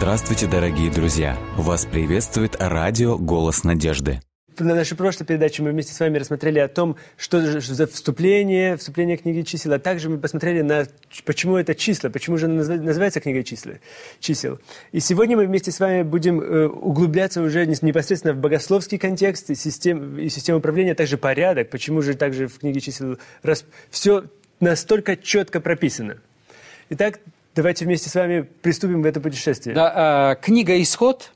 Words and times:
Здравствуйте, 0.00 0.46
дорогие 0.46 0.90
друзья! 0.90 1.38
Вас 1.58 1.84
приветствует 1.84 2.56
радио 2.58 3.18
«Голос 3.18 3.64
надежды». 3.64 4.22
На 4.58 4.74
нашей 4.74 4.96
прошлой 4.96 5.26
передаче 5.26 5.62
мы 5.62 5.72
вместе 5.72 5.92
с 5.92 6.00
вами 6.00 6.16
рассмотрели 6.16 6.58
о 6.58 6.68
том, 6.68 6.96
что 7.18 7.60
за 7.60 7.86
вступление, 7.86 8.78
вступление 8.78 9.18
книги 9.18 9.42
чисел, 9.42 9.74
а 9.74 9.78
также 9.78 10.08
мы 10.08 10.16
посмотрели 10.16 10.62
на, 10.62 10.86
почему 11.26 11.58
это 11.58 11.74
числа, 11.74 12.08
почему 12.08 12.38
же 12.38 12.48
называется 12.48 13.20
книга 13.20 13.42
числа, 13.42 13.74
чисел. 14.20 14.58
И 14.92 15.00
сегодня 15.00 15.36
мы 15.36 15.44
вместе 15.44 15.70
с 15.70 15.78
вами 15.78 16.02
будем 16.02 16.40
э, 16.40 16.66
углубляться 16.66 17.42
уже 17.42 17.66
непосредственно 17.66 18.32
в 18.32 18.38
богословский 18.38 18.96
контекст 18.96 19.50
и, 19.50 19.54
систем, 19.54 20.18
и 20.18 20.30
систему 20.30 20.60
управления, 20.60 20.92
а 20.92 20.94
также 20.94 21.18
порядок, 21.18 21.68
почему 21.68 22.00
же 22.00 22.14
также 22.14 22.48
в 22.48 22.58
книге 22.58 22.80
чисел 22.80 23.18
раз, 23.42 23.66
все 23.90 24.24
настолько 24.60 25.18
четко 25.18 25.60
прописано. 25.60 26.16
Итак, 26.88 27.20
давайте 27.54 27.84
вместе 27.84 28.08
с 28.08 28.14
вами 28.14 28.42
приступим 28.62 29.02
в 29.02 29.06
это 29.06 29.20
путешествие. 29.20 29.74
Да, 29.74 30.32
э, 30.32 30.42
книга 30.42 30.80
«Исход» 30.80 31.32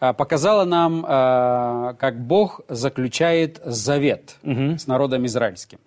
э, 0.00 0.12
показала 0.12 0.64
нам, 0.64 1.04
э, 1.04 1.94
как 1.98 2.20
Бог 2.20 2.60
заключает 2.68 3.60
завет 3.64 4.36
угу. 4.42 4.78
с 4.78 4.86
народом 4.86 5.26
израильским. 5.26 5.78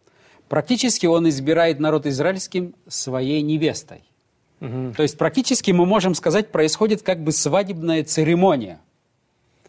Практически 0.47 1.05
Он 1.05 1.30
избирает 1.30 1.80
народ 1.80 2.05
израильским 2.05 2.73
своей 2.88 3.41
невестой. 3.41 4.03
Угу. 4.61 4.94
То 4.97 5.03
есть 5.03 5.17
практически 5.17 5.71
мы 5.71 5.85
можем 5.85 6.16
сказать, 6.16 6.52
происходит 6.52 7.02
как 7.02 7.23
бы 7.23 7.31
свадебная 7.31 8.03
церемония. 8.03 8.80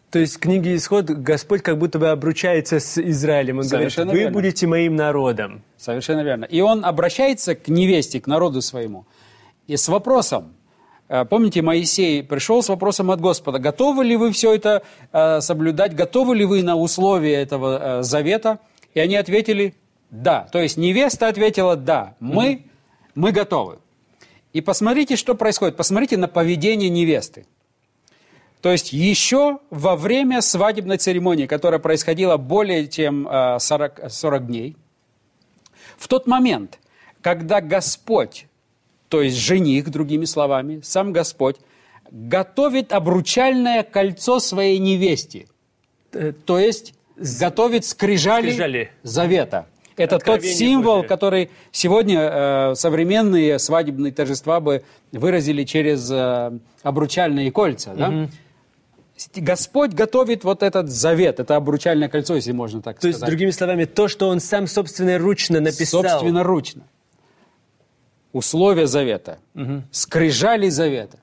То 0.09 0.19
есть 0.19 0.35
в 0.35 0.39
книге 0.39 0.75
Исход 0.75 1.05
Господь 1.05 1.61
как 1.61 1.77
будто 1.77 1.97
бы 1.97 2.09
обручается 2.09 2.81
с 2.81 2.97
Израилем. 2.97 3.59
Он 3.59 3.63
Совершенно 3.63 4.07
говорит, 4.07 4.19
вы 4.19 4.23
верно. 4.25 4.33
будете 4.33 4.67
моим 4.67 4.97
народом. 4.97 5.63
Совершенно 5.77 6.21
верно. 6.21 6.43
И 6.43 6.59
он 6.59 6.83
обращается 6.83 7.55
к 7.55 7.69
невесте, 7.69 8.19
к 8.19 8.27
народу 8.27 8.61
своему. 8.61 9.05
И 9.71 9.77
с 9.77 9.87
вопросом, 9.87 10.53
э, 11.07 11.23
Помните, 11.23 11.61
Моисей 11.61 12.23
пришел 12.23 12.61
с 12.61 12.67
вопросом 12.67 13.09
от 13.09 13.21
Господа, 13.21 13.57
готовы 13.57 14.03
ли 14.03 14.17
вы 14.17 14.33
все 14.33 14.53
это 14.53 14.83
э, 15.13 15.39
соблюдать, 15.39 15.95
готовы 15.95 16.35
ли 16.35 16.43
вы 16.43 16.61
на 16.61 16.75
условия 16.75 17.35
этого 17.35 17.99
э, 17.99 18.03
завета? 18.03 18.59
И 18.93 18.99
они 18.99 19.15
ответили 19.15 19.73
«да». 20.09 20.49
То 20.51 20.59
есть 20.59 20.75
невеста 20.75 21.29
ответила 21.29 21.77
«да, 21.77 22.15
мы, 22.19 22.65
мы 23.15 23.31
готовы». 23.31 23.79
И 24.51 24.59
посмотрите, 24.59 25.15
что 25.15 25.35
происходит. 25.35 25.77
Посмотрите 25.77 26.17
на 26.17 26.27
поведение 26.27 26.89
невесты. 26.89 27.45
То 28.59 28.73
есть 28.73 28.91
еще 28.91 29.59
во 29.69 29.95
время 29.95 30.41
свадебной 30.41 30.97
церемонии, 30.97 31.45
которая 31.45 31.79
происходила 31.79 32.35
более 32.35 32.89
чем 32.89 33.25
40, 33.57 34.11
40 34.11 34.47
дней, 34.47 34.75
в 35.97 36.09
тот 36.09 36.27
момент, 36.27 36.77
когда 37.21 37.61
Господь, 37.61 38.47
то 39.11 39.21
есть 39.21 39.35
жених, 39.35 39.89
другими 39.89 40.23
словами, 40.23 40.79
сам 40.83 41.11
Господь, 41.11 41.57
готовит 42.11 42.93
обручальное 42.93 43.83
кольцо 43.83 44.39
своей 44.39 44.77
невесте, 44.79 45.47
э, 46.13 46.31
то 46.31 46.57
есть 46.57 46.93
готовит 47.17 47.83
скрижали, 47.83 48.51
скрижали. 48.51 48.91
завета. 49.03 49.67
Это 49.97 50.17
тот 50.17 50.43
символ, 50.43 50.99
Божие. 50.99 51.09
который 51.09 51.51
сегодня 51.73 52.19
э, 52.21 52.75
современные 52.75 53.59
свадебные 53.59 54.13
торжества 54.13 54.61
бы 54.61 54.85
выразили 55.11 55.65
через 55.65 56.09
э, 56.09 56.57
обручальные 56.81 57.51
кольца. 57.51 57.93
Да? 57.93 58.07
Угу. 58.07 58.29
Господь 59.43 59.91
готовит 59.91 60.45
вот 60.45 60.63
этот 60.63 60.89
завет, 60.89 61.41
это 61.41 61.57
обручальное 61.57 62.07
кольцо, 62.07 62.35
если 62.35 62.53
можно 62.53 62.81
так 62.81 62.95
то 62.95 63.01
сказать. 63.01 63.19
То 63.19 63.25
есть, 63.25 63.29
другими 63.29 63.51
словами, 63.51 63.83
то, 63.83 64.07
что 64.07 64.29
Он 64.29 64.39
сам 64.39 64.67
собственноручно 64.67 65.59
написал. 65.59 66.01
Собственноручно. 66.01 66.83
Условия 68.33 68.87
завета, 68.87 69.39
угу. 69.55 69.83
скрижали 69.91 70.69
завета. 70.69 71.17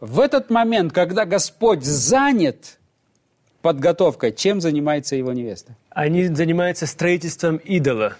В 0.00 0.20
этот 0.20 0.50
момент, 0.50 0.92
когда 0.92 1.24
Господь 1.24 1.84
занят 1.84 2.78
подготовкой, 3.62 4.32
чем 4.32 4.60
занимается 4.60 5.16
его 5.16 5.32
невеста? 5.32 5.74
Они 5.88 6.26
занимаются 6.26 6.86
строительством 6.86 7.56
идола. 7.56 8.16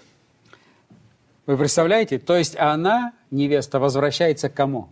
Вы 1.45 1.57
представляете? 1.57 2.17
То 2.17 2.35
есть 2.35 2.57
она, 2.57 3.13
невеста, 3.29 3.79
возвращается 3.79 4.49
к 4.49 4.55
кому? 4.55 4.89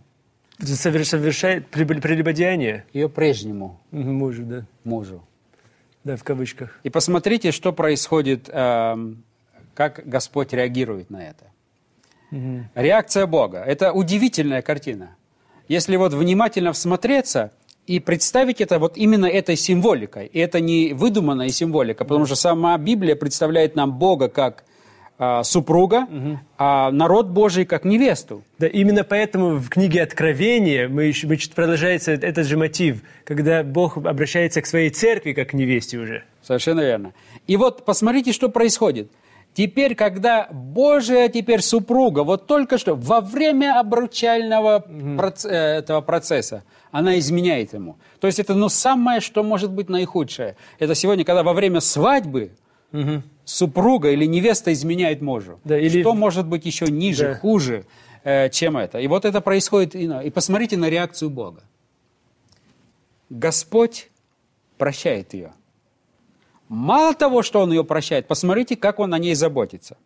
совершает 0.62 1.66
прелюбодеяние. 1.68 2.84
Ее 2.92 3.08
прежнему. 3.08 3.80
Мужу, 3.90 4.44
да. 4.44 4.64
Мужу. 4.84 5.24
Да, 6.04 6.16
в 6.16 6.22
кавычках. 6.22 6.78
И 6.84 6.90
посмотрите, 6.90 7.50
что 7.50 7.72
происходит, 7.72 8.48
э, 8.48 9.14
как 9.74 10.02
Господь 10.04 10.52
реагирует 10.52 11.10
на 11.10 11.24
это. 11.24 11.46
Угу. 12.30 12.64
Реакция 12.74 13.26
Бога. 13.26 13.58
Это 13.58 13.92
удивительная 13.92 14.62
картина. 14.62 15.16
Если 15.68 15.96
вот 15.96 16.12
внимательно 16.12 16.72
всмотреться 16.72 17.52
и 17.86 18.00
представить 18.00 18.60
это 18.60 18.78
вот 18.78 18.96
именно 18.96 19.26
этой 19.26 19.56
символикой. 19.56 20.26
И 20.26 20.38
это 20.38 20.60
не 20.60 20.92
выдуманная 20.94 21.50
символика, 21.50 22.04
потому 22.04 22.26
что 22.26 22.34
сама 22.34 22.76
Библия 22.78 23.14
представляет 23.14 23.76
нам 23.76 23.98
Бога 23.98 24.28
как 24.28 24.64
а, 25.16 25.44
супруга, 25.44 26.06
угу. 26.10 26.38
а 26.58 26.90
народ 26.90 27.28
Божий 27.28 27.64
как 27.64 27.84
невесту. 27.84 28.42
Да, 28.58 28.66
именно 28.66 29.04
поэтому 29.04 29.56
в 29.58 29.68
книге 29.68 30.02
Откровения 30.02 30.88
мы 30.88 31.12
мы, 31.24 31.38
продолжается 31.54 32.12
этот 32.12 32.46
же 32.46 32.56
мотив, 32.56 33.02
когда 33.24 33.62
Бог 33.62 33.96
обращается 33.96 34.60
к 34.60 34.66
своей 34.66 34.90
церкви 34.90 35.32
как 35.32 35.50
к 35.50 35.52
невесте 35.52 35.98
уже. 35.98 36.24
Совершенно 36.42 36.80
верно. 36.80 37.12
И 37.46 37.56
вот 37.56 37.84
посмотрите, 37.84 38.32
что 38.32 38.48
происходит. 38.48 39.08
Теперь, 39.54 39.94
когда 39.94 40.48
Божия 40.50 41.28
теперь 41.28 41.62
супруга, 41.62 42.24
вот 42.24 42.48
только 42.48 42.76
что, 42.76 42.96
во 42.96 43.20
время 43.20 43.78
обручального 43.78 44.84
угу. 44.84 45.16
проц, 45.16 45.44
э, 45.44 45.78
этого 45.78 46.00
процесса, 46.00 46.64
она 46.90 47.16
изменяет 47.20 47.72
ему. 47.72 47.96
То 48.18 48.26
есть 48.26 48.40
это 48.40 48.54
ну, 48.54 48.68
самое, 48.68 49.20
что 49.20 49.44
может 49.44 49.70
быть 49.70 49.88
наихудшее. 49.88 50.56
Это 50.80 50.96
сегодня, 50.96 51.24
когда 51.24 51.44
во 51.44 51.52
время 51.52 51.78
свадьбы 51.78 52.50
угу. 52.92 53.22
супруга 53.44 54.10
или 54.10 54.24
невеста 54.24 54.72
изменяет 54.72 55.22
мужу. 55.22 55.60
Да, 55.62 55.78
или... 55.78 56.00
Что 56.00 56.14
может 56.14 56.46
быть 56.46 56.66
еще 56.66 56.86
ниже, 56.86 57.28
да. 57.28 57.34
хуже, 57.36 57.84
э, 58.24 58.50
чем 58.50 58.76
это? 58.76 58.98
И 58.98 59.06
вот 59.06 59.24
это 59.24 59.40
происходит. 59.40 59.94
И, 59.94 60.10
и 60.24 60.30
посмотрите 60.30 60.76
на 60.76 60.90
реакцию 60.90 61.30
Бога. 61.30 61.62
Господь 63.30 64.10
прощает 64.78 65.32
ее. 65.32 65.52
Мало 66.68 67.14
того, 67.14 67.42
что 67.42 67.60
Он 67.60 67.70
ее 67.70 67.84
прощает, 67.84 68.26
посмотрите, 68.26 68.76
как 68.76 68.98
Он 68.98 69.14
о 69.14 69.18
ней 69.18 69.34
заботится. 69.34 69.96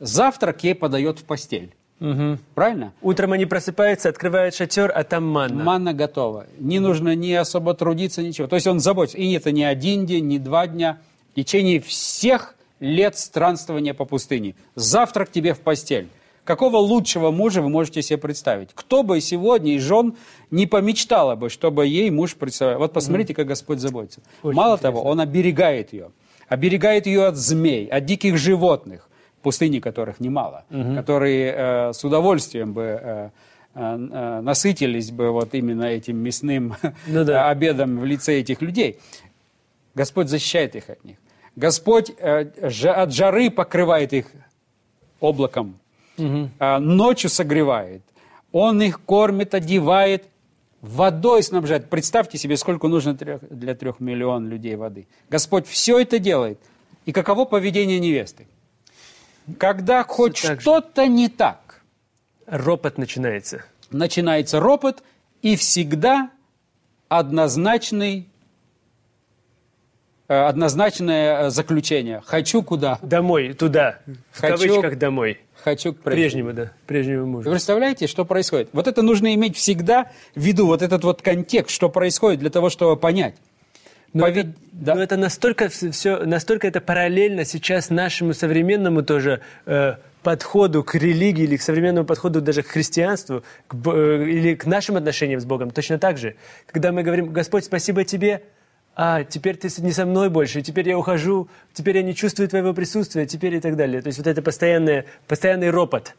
Завтрак 0.00 0.62
ей 0.64 0.74
подает 0.74 1.18
в 1.18 1.24
постель. 1.24 1.74
Угу. 2.00 2.38
Правильно? 2.54 2.92
Утром 3.02 3.32
они 3.32 3.46
просыпаются, 3.46 4.08
открывают 4.08 4.54
шатер, 4.54 4.92
а 4.94 5.02
там 5.02 5.26
манна. 5.26 5.64
Манна 5.64 5.92
готова. 5.92 6.46
Не 6.58 6.78
нужно 6.78 7.14
ни 7.16 7.32
особо 7.32 7.74
трудиться, 7.74 8.22
ничего. 8.22 8.46
То 8.46 8.54
есть 8.54 8.68
он 8.68 8.78
заботится. 8.78 9.18
И 9.18 9.32
это 9.32 9.50
не 9.50 9.64
один 9.64 10.06
день, 10.06 10.26
не 10.26 10.38
два 10.38 10.68
дня 10.68 11.00
в 11.32 11.34
течение 11.34 11.80
всех 11.80 12.54
лет 12.78 13.18
странствования 13.18 13.94
по 13.94 14.04
пустыне. 14.04 14.54
Завтрак 14.76 15.32
тебе 15.32 15.54
в 15.54 15.60
постель. 15.60 16.08
Какого 16.48 16.78
лучшего 16.78 17.30
мужа 17.30 17.60
вы 17.60 17.68
можете 17.68 18.00
себе 18.00 18.16
представить? 18.16 18.70
Кто 18.72 19.02
бы 19.02 19.20
сегодня 19.20 19.74
из 19.74 19.82
жен 19.82 20.16
не 20.50 20.64
помечтала 20.64 21.36
бы, 21.36 21.50
чтобы 21.50 21.86
ей 21.86 22.08
муж 22.08 22.36
представлял? 22.36 22.78
Вот 22.78 22.94
посмотрите, 22.94 23.34
как 23.34 23.46
Господь 23.46 23.80
заботится. 23.80 24.22
Очень 24.42 24.56
Мало 24.56 24.76
интересно. 24.76 24.92
того, 24.92 25.02
Он 25.02 25.20
оберегает 25.20 25.92
ее. 25.92 26.10
Оберегает 26.48 27.06
ее 27.06 27.26
от 27.26 27.36
змей, 27.36 27.86
от 27.88 28.06
диких 28.06 28.38
животных, 28.38 29.10
в 29.38 29.42
пустыне 29.42 29.82
которых 29.82 30.20
немало, 30.20 30.64
угу. 30.70 30.94
которые 30.94 31.52
э, 31.54 31.92
с 31.92 32.02
удовольствием 32.02 32.72
бы... 32.72 32.82
Э, 32.82 33.30
э, 33.74 34.08
э 34.10 34.40
насытились 34.40 35.10
бы 35.10 35.30
вот 35.30 35.52
именно 35.52 35.84
этим 35.84 36.16
мясным 36.16 36.76
ну, 37.06 37.24
да. 37.26 37.50
обедом 37.50 38.00
в 38.00 38.06
лице 38.06 38.40
этих 38.40 38.62
людей. 38.62 38.98
Господь 39.94 40.30
защищает 40.30 40.76
их 40.76 40.88
от 40.88 41.04
них. 41.04 41.18
Господь 41.56 42.10
э, 42.18 42.46
от 42.88 43.12
жары 43.12 43.50
покрывает 43.50 44.14
их 44.14 44.28
облаком, 45.20 45.78
угу. 46.18 46.50
ночью 46.80 47.30
согревает. 47.30 48.02
Он 48.52 48.80
их 48.82 49.00
кормит, 49.00 49.54
одевает, 49.54 50.24
водой 50.80 51.42
снабжает. 51.42 51.88
Представьте 51.90 52.38
себе, 52.38 52.56
сколько 52.56 52.88
нужно 52.88 53.14
для 53.14 53.74
трех 53.74 54.00
миллионов 54.00 54.50
людей 54.50 54.76
воды. 54.76 55.06
Господь 55.28 55.66
все 55.66 55.98
это 56.00 56.18
делает. 56.18 56.58
И 57.04 57.12
каково 57.12 57.44
поведение 57.44 57.98
невесты? 57.98 58.46
Когда 59.58 60.04
хоть 60.04 60.36
что-то 60.36 61.06
не 61.06 61.28
так. 61.28 61.80
Ропот 62.46 62.98
начинается. 62.98 63.64
Начинается 63.90 64.60
ропот, 64.60 65.02
и 65.40 65.56
всегда 65.56 66.30
однозначный 67.08 68.28
Э, 70.28 70.46
однозначное 70.46 71.46
э, 71.46 71.50
заключение. 71.50 72.22
Хочу 72.24 72.62
куда? 72.62 72.98
Домой, 73.00 73.54
туда. 73.54 74.00
В 74.30 74.40
хочу, 74.40 74.58
кавычках 74.58 74.98
домой. 74.98 75.40
Хочу 75.68 75.92
к 75.92 75.98
прежнему. 75.98 76.48
прежнему, 76.48 76.52
да, 76.52 76.72
прежнему 76.86 77.26
мужу. 77.26 77.48
Вы 77.48 77.52
представляете, 77.52 78.06
что 78.06 78.24
происходит? 78.24 78.70
Вот 78.72 78.86
это 78.86 79.02
нужно 79.02 79.34
иметь 79.34 79.56
всегда 79.56 80.10
в 80.34 80.40
виду, 80.40 80.66
вот 80.66 80.80
этот 80.80 81.04
вот 81.04 81.20
контекст, 81.20 81.74
что 81.74 81.90
происходит 81.90 82.40
для 82.40 82.50
того, 82.50 82.70
чтобы 82.70 82.96
понять. 82.96 83.34
Но, 84.14 84.24
Повед... 84.24 84.46
это, 84.46 84.54
да. 84.72 84.94
но 84.94 85.02
это 85.02 85.16
настолько 85.16 85.68
все, 85.68 86.24
настолько 86.24 86.66
это 86.66 86.80
параллельно 86.80 87.44
сейчас 87.44 87.90
нашему 87.90 88.32
современному 88.32 89.02
тоже 89.02 89.40
э, 89.66 89.96
подходу 90.22 90.82
к 90.82 90.94
религии 90.94 91.44
или 91.44 91.56
к 91.56 91.62
современному 91.62 92.06
подходу 92.06 92.40
даже 92.40 92.62
к 92.62 92.68
христианству 92.68 93.44
к, 93.66 93.74
э, 93.74 94.24
или 94.26 94.54
к 94.54 94.64
нашим 94.64 94.96
отношениям 94.96 95.40
с 95.40 95.44
Богом 95.44 95.70
точно 95.70 95.98
так 95.98 96.16
же. 96.16 96.36
Когда 96.66 96.92
мы 96.92 97.02
говорим, 97.02 97.30
Господь, 97.32 97.64
спасибо 97.64 98.04
Тебе, 98.04 98.42
а, 99.00 99.22
теперь 99.22 99.56
ты 99.56 99.68
не 99.80 99.92
со 99.92 100.04
мной 100.04 100.28
больше, 100.28 100.60
теперь 100.60 100.88
я 100.88 100.98
ухожу, 100.98 101.48
теперь 101.72 101.98
я 101.98 102.02
не 102.02 102.16
чувствую 102.16 102.48
Твоего 102.48 102.74
присутствия, 102.74 103.26
теперь 103.26 103.54
и 103.54 103.60
так 103.60 103.76
далее. 103.76 104.02
То 104.02 104.08
есть 104.08 104.18
вот 104.18 104.26
это 104.26 104.42
постоянное, 104.42 105.04
постоянный 105.28 105.70
ропот. 105.70 106.16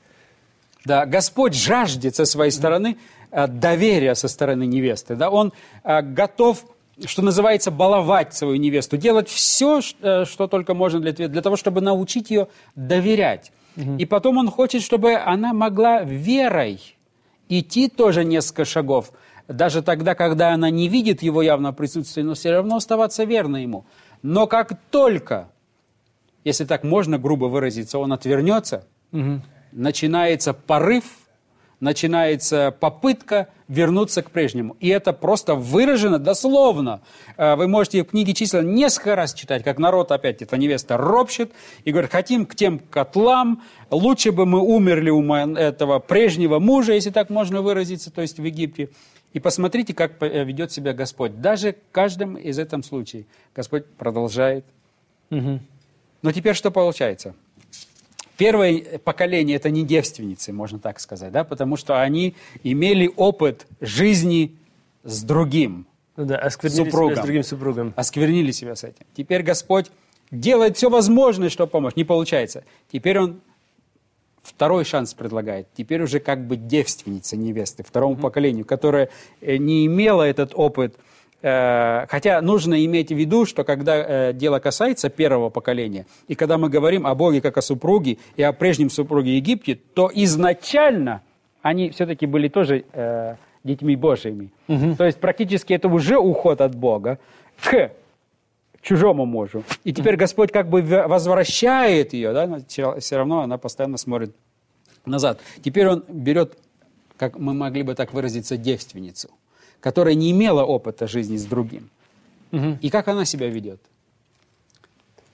Да, 0.85 1.05
Господь 1.05 1.55
жаждет 1.55 2.15
со 2.15 2.23
своей 2.23 2.51
стороны 2.51 2.97
э, 3.31 3.47
доверия 3.47 4.15
со 4.15 4.29
стороны 4.29 4.65
невесты. 4.65 5.17
Да? 5.17 5.29
Он 5.29 5.51
э, 5.83 6.01
готов, 6.01 6.63
что 7.03 7.21
называется, 7.21 7.69
баловать 7.69 8.33
свою 8.33 8.55
невесту, 8.55 8.95
делать 8.95 9.27
все, 9.27 9.81
э, 10.01 10.23
что 10.23 10.47
только 10.47 10.73
можно 10.73 11.01
для, 11.01 11.27
для 11.27 11.41
того, 11.41 11.57
чтобы 11.57 11.81
научить 11.81 12.31
ее 12.31 12.47
доверять. 12.75 13.51
И 13.97 14.05
потом 14.05 14.37
он 14.37 14.49
хочет, 14.49 14.83
чтобы 14.83 15.15
она 15.15 15.53
могла 15.53 16.01
верой 16.03 16.79
идти 17.49 17.89
тоже 17.89 18.23
несколько 18.23 18.63
шагов, 18.63 19.11
даже 19.49 19.81
тогда, 19.81 20.15
когда 20.15 20.53
она 20.53 20.69
не 20.69 20.87
видит 20.87 21.21
его 21.23 21.41
явного 21.41 21.73
присутствия, 21.73 22.23
но 22.23 22.35
все 22.35 22.51
равно 22.51 22.77
оставаться 22.77 23.23
верной 23.23 23.63
ему. 23.63 23.85
Но 24.21 24.47
как 24.47 24.73
только, 24.91 25.49
если 26.43 26.65
так 26.65 26.83
можно 26.83 27.17
грубо 27.17 27.45
выразиться, 27.45 27.97
он 27.97 28.13
отвернется, 28.13 28.85
начинается 29.71 30.53
порыв, 30.53 31.03
начинается 31.79 32.75
попытка 32.79 33.47
вернуться 33.67 34.21
к 34.21 34.31
прежнему. 34.31 34.75
И 34.79 34.89
это 34.89 35.13
просто 35.13 35.55
выражено 35.55 36.19
дословно. 36.19 37.01
Э, 37.37 37.55
Вы 37.55 37.67
можете 37.67 38.03
в 38.03 38.07
книге 38.07 38.33
числа 38.33 38.61
несколько 38.61 39.15
раз 39.15 39.33
читать, 39.33 39.63
как 39.63 39.79
народ 39.79 40.11
опять, 40.11 40.41
эта 40.41 40.57
невеста 40.57 40.97
ропщет 40.97 41.51
и 41.85 41.91
говорит, 41.91 42.11
хотим 42.11 42.45
к 42.45 42.55
тем 42.55 42.79
котлам, 42.79 43.63
лучше 43.89 44.31
бы 44.31 44.45
мы 44.45 44.59
умерли 44.59 45.09
у 45.09 45.23
этого 45.33 45.99
прежнего 45.99 46.59
мужа, 46.59 46.93
если 46.93 47.11
так 47.11 47.29
можно 47.29 47.61
выразиться, 47.61 48.11
то 48.11 48.21
есть 48.21 48.39
в 48.39 48.43
Египте. 48.43 48.89
И 49.33 49.39
посмотрите, 49.39 49.93
как 49.93 50.21
э, 50.23 50.43
ведет 50.43 50.71
себя 50.71 50.93
Господь. 50.93 51.39
Даже 51.41 51.73
в 51.73 51.91
каждом 51.91 52.35
из 52.35 52.57
этом 52.57 52.81
случае 52.83 53.25
Господь 53.55 53.85
продолжает. 53.85 54.65
Но 55.29 56.31
теперь 56.33 56.55
что 56.55 56.71
получается? 56.71 57.35
Первое 58.37 58.99
поколение– 58.99 59.55
это 59.57 59.69
не 59.69 59.83
девственницы, 59.85 60.53
можно 60.53 60.79
так 60.79 60.99
сказать, 61.01 61.31
да, 61.31 61.43
потому 61.43 61.75
что 61.75 62.01
они 62.01 62.35
имели 62.63 63.11
опыт 63.17 63.67
жизни 63.81 64.55
с 65.03 65.23
другим, 65.23 65.85
Ну 66.15 66.25
да, 66.25 66.37
осквернили 66.37 66.83
себя 66.83 66.91
Супругом. 66.91 67.15
с 67.17 67.19
другим 67.19 67.43
супругом. 67.43 67.93
осквернили 67.97 68.51
себя 68.51 68.75
с 68.77 68.85
этим. 68.85 69.05
Теперь 69.13 69.43
Господь 69.43 69.91
делает 70.31 70.77
все 70.77 70.89
возможное, 70.89 71.49
чтобы 71.49 71.69
помочь. 71.69 71.97
Не 71.97 72.05
получается. 72.05 72.63
Теперь 72.91 73.19
Он 73.19 73.41
второй 74.41 74.85
шанс 74.85 75.13
предлагает. 75.13 75.67
Теперь 75.75 76.01
уже 76.01 76.19
как 76.19 76.45
бы 76.45 76.55
девственница 76.55 77.37
невесты 77.37 77.83
второму 77.83 78.15
поколению, 78.15 78.65
которая 78.65 79.09
э, 79.41 79.57
не 79.57 79.85
имела 79.85 80.23
этот 80.23 80.51
опыт. 80.55 80.95
Э, 81.41 82.05
Хотя 82.09 82.41
нужно 82.41 82.83
иметь 82.85 83.09
в 83.09 83.15
виду, 83.15 83.45
что 83.45 83.63
когда 83.63 83.95
э, 83.97 84.33
дело 84.33 84.59
касается 84.59 85.09
первого 85.09 85.49
поколения, 85.49 86.05
и 86.27 86.35
когда 86.35 86.57
мы 86.57 86.69
говорим 86.69 87.05
о 87.05 87.15
Боге 87.15 87.41
как 87.41 87.57
о 87.57 87.61
супруге 87.61 88.17
и 88.35 88.43
о 88.43 88.53
прежнем 88.53 88.89
супруге 88.89 89.37
Египте, 89.37 89.75
то 89.93 90.11
изначально 90.13 91.21
они 91.61 91.89
все-таки 91.89 92.25
были 92.25 92.47
тоже 92.47 92.85
детьми 93.65 93.97
Божьими. 93.97 94.49
То 94.67 95.05
есть 95.05 95.19
практически 95.19 95.73
это 95.73 95.89
уже 95.89 96.17
уход 96.17 96.61
от 96.61 96.75
Бога 96.75 97.19
к 97.61 97.91
чужому 98.81 99.25
мужу. 99.25 99.63
И 99.83 99.93
теперь 99.93 100.15
Господь 100.15 100.51
как 100.51 100.69
бы 100.69 100.81
возвращает 100.81 102.13
ее, 102.13 102.33
да, 102.33 102.47
но 102.47 102.59
все 102.67 103.17
равно 103.17 103.41
она 103.41 103.57
постоянно 103.57 103.97
смотрит 103.97 104.35
назад. 105.05 105.39
Теперь 105.63 105.87
он 105.87 106.03
берет, 106.07 106.57
как 107.17 107.37
мы 107.37 107.53
могли 107.53 107.83
бы 107.83 107.95
так 107.95 108.13
выразиться, 108.13 108.57
девственницу, 108.57 109.29
которая 109.79 110.15
не 110.15 110.31
имела 110.31 110.63
опыта 110.63 111.07
жизни 111.07 111.37
с 111.37 111.45
другим. 111.45 111.89
И 112.51 112.89
как 112.89 113.07
она 113.07 113.25
себя 113.25 113.47
ведет? 113.47 113.81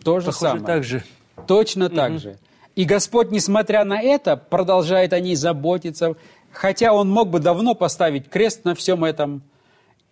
То 0.04 0.20
же 0.20 0.28
Похоже, 0.28 0.40
самое. 0.40 0.66
так 0.66 0.84
же. 0.84 1.04
Точно 1.48 1.90
так 1.90 2.20
же. 2.20 2.38
И 2.76 2.84
Господь, 2.84 3.32
несмотря 3.32 3.86
на 3.86 4.02
это, 4.02 4.36
продолжает 4.36 5.14
о 5.14 5.20
ней 5.20 5.36
заботиться, 5.36 6.16
хотя 6.52 6.94
Он 6.94 7.10
мог 7.10 7.30
бы 7.30 7.40
давно 7.40 7.74
поставить 7.74 8.30
крест 8.30 8.66
на 8.66 8.76
всем 8.76 9.04
этом. 9.06 9.44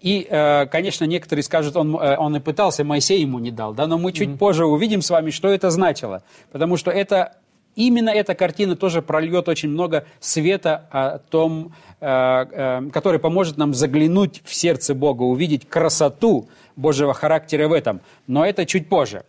И, 0.04 0.28
э, 0.30 0.66
конечно, 0.66 1.06
некоторые 1.06 1.44
скажут, 1.44 1.78
он, 1.78 1.96
э, 1.96 2.18
он 2.18 2.36
и 2.36 2.42
пытался, 2.42 2.84
Моисей 2.84 3.22
ему 3.22 3.40
не 3.40 3.52
дал, 3.52 3.74
да, 3.74 3.88
но 3.88 3.98
мы 3.98 4.12
чуть 4.12 4.38
позже 4.38 4.66
увидим 4.66 5.02
с 5.02 5.10
вами, 5.10 5.30
что 5.30 5.48
это 5.48 5.70
значило. 5.70 6.24
Потому 6.52 6.76
что 6.76 6.92
это, 6.92 7.38
именно 7.78 8.10
эта 8.10 8.36
картина 8.36 8.76
тоже 8.76 9.02
прольет 9.02 9.48
очень 9.48 9.70
много 9.70 10.06
света 10.20 10.90
о 10.92 11.20
том, 11.20 11.74
э, 12.02 12.90
который 12.92 13.18
поможет 13.18 13.56
нам 13.56 13.74
заглянуть 13.74 14.42
в 14.44 14.54
сердце 14.54 14.94
Бога, 14.94 15.24
увидеть 15.24 15.70
красоту 15.70 16.50
Божьего 16.76 17.14
характера 17.14 17.70
в 17.70 17.72
этом. 17.72 18.02
Но 18.28 18.46
это 18.46 18.66
чуть 18.66 18.90
позже. 18.90 19.24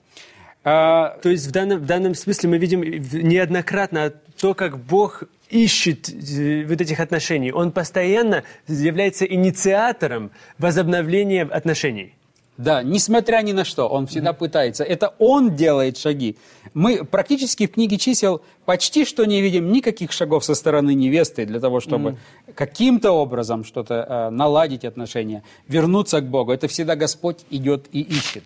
То 0.65 1.21
есть 1.25 1.47
в 1.47 1.51
данном, 1.51 1.79
в 1.81 1.85
данном 1.85 2.15
смысле 2.15 2.49
мы 2.49 2.57
видим 2.57 2.81
неоднократно 2.81 4.15
то, 4.41 4.55
как 4.55 4.79
Бог 4.79 5.25
ищет 5.55 6.09
э, 6.09 6.67
вот 6.67 6.81
этих 6.81 7.01
отношений. 7.01 7.53
Он 7.53 7.71
постоянно 7.71 8.43
является 8.67 9.25
инициатором 9.25 10.33
возобновления 10.59 11.43
отношений. 11.43 12.15
Да, 12.57 12.85
несмотря 12.85 13.43
ни 13.43 13.53
на 13.53 13.65
что, 13.65 13.89
он 13.89 14.07
всегда 14.07 14.33
пытается. 14.33 14.85
Это 14.85 15.15
он 15.19 15.57
делает 15.57 15.99
шаги. 15.99 16.37
Мы 16.73 17.05
практически 17.05 17.67
в 17.67 17.73
книге 17.73 17.99
чисел 17.99 18.43
почти 18.65 19.05
что 19.05 19.25
не 19.25 19.43
видим 19.43 19.73
никаких 19.73 20.13
шагов 20.13 20.45
со 20.45 20.55
стороны 20.55 20.95
невесты 20.95 21.47
для 21.47 21.59
того, 21.59 21.81
чтобы 21.81 22.17
каким-то 22.55 23.13
образом 23.13 23.65
что-то 23.65 23.95
э, 23.95 24.31
наладить 24.31 24.85
отношения, 24.85 25.43
вернуться 25.69 26.21
к 26.21 26.29
Богу. 26.29 26.53
Это 26.53 26.69
всегда 26.69 26.95
Господь 26.97 27.39
идет 27.51 27.87
и 27.93 28.01
ищет. 28.01 28.45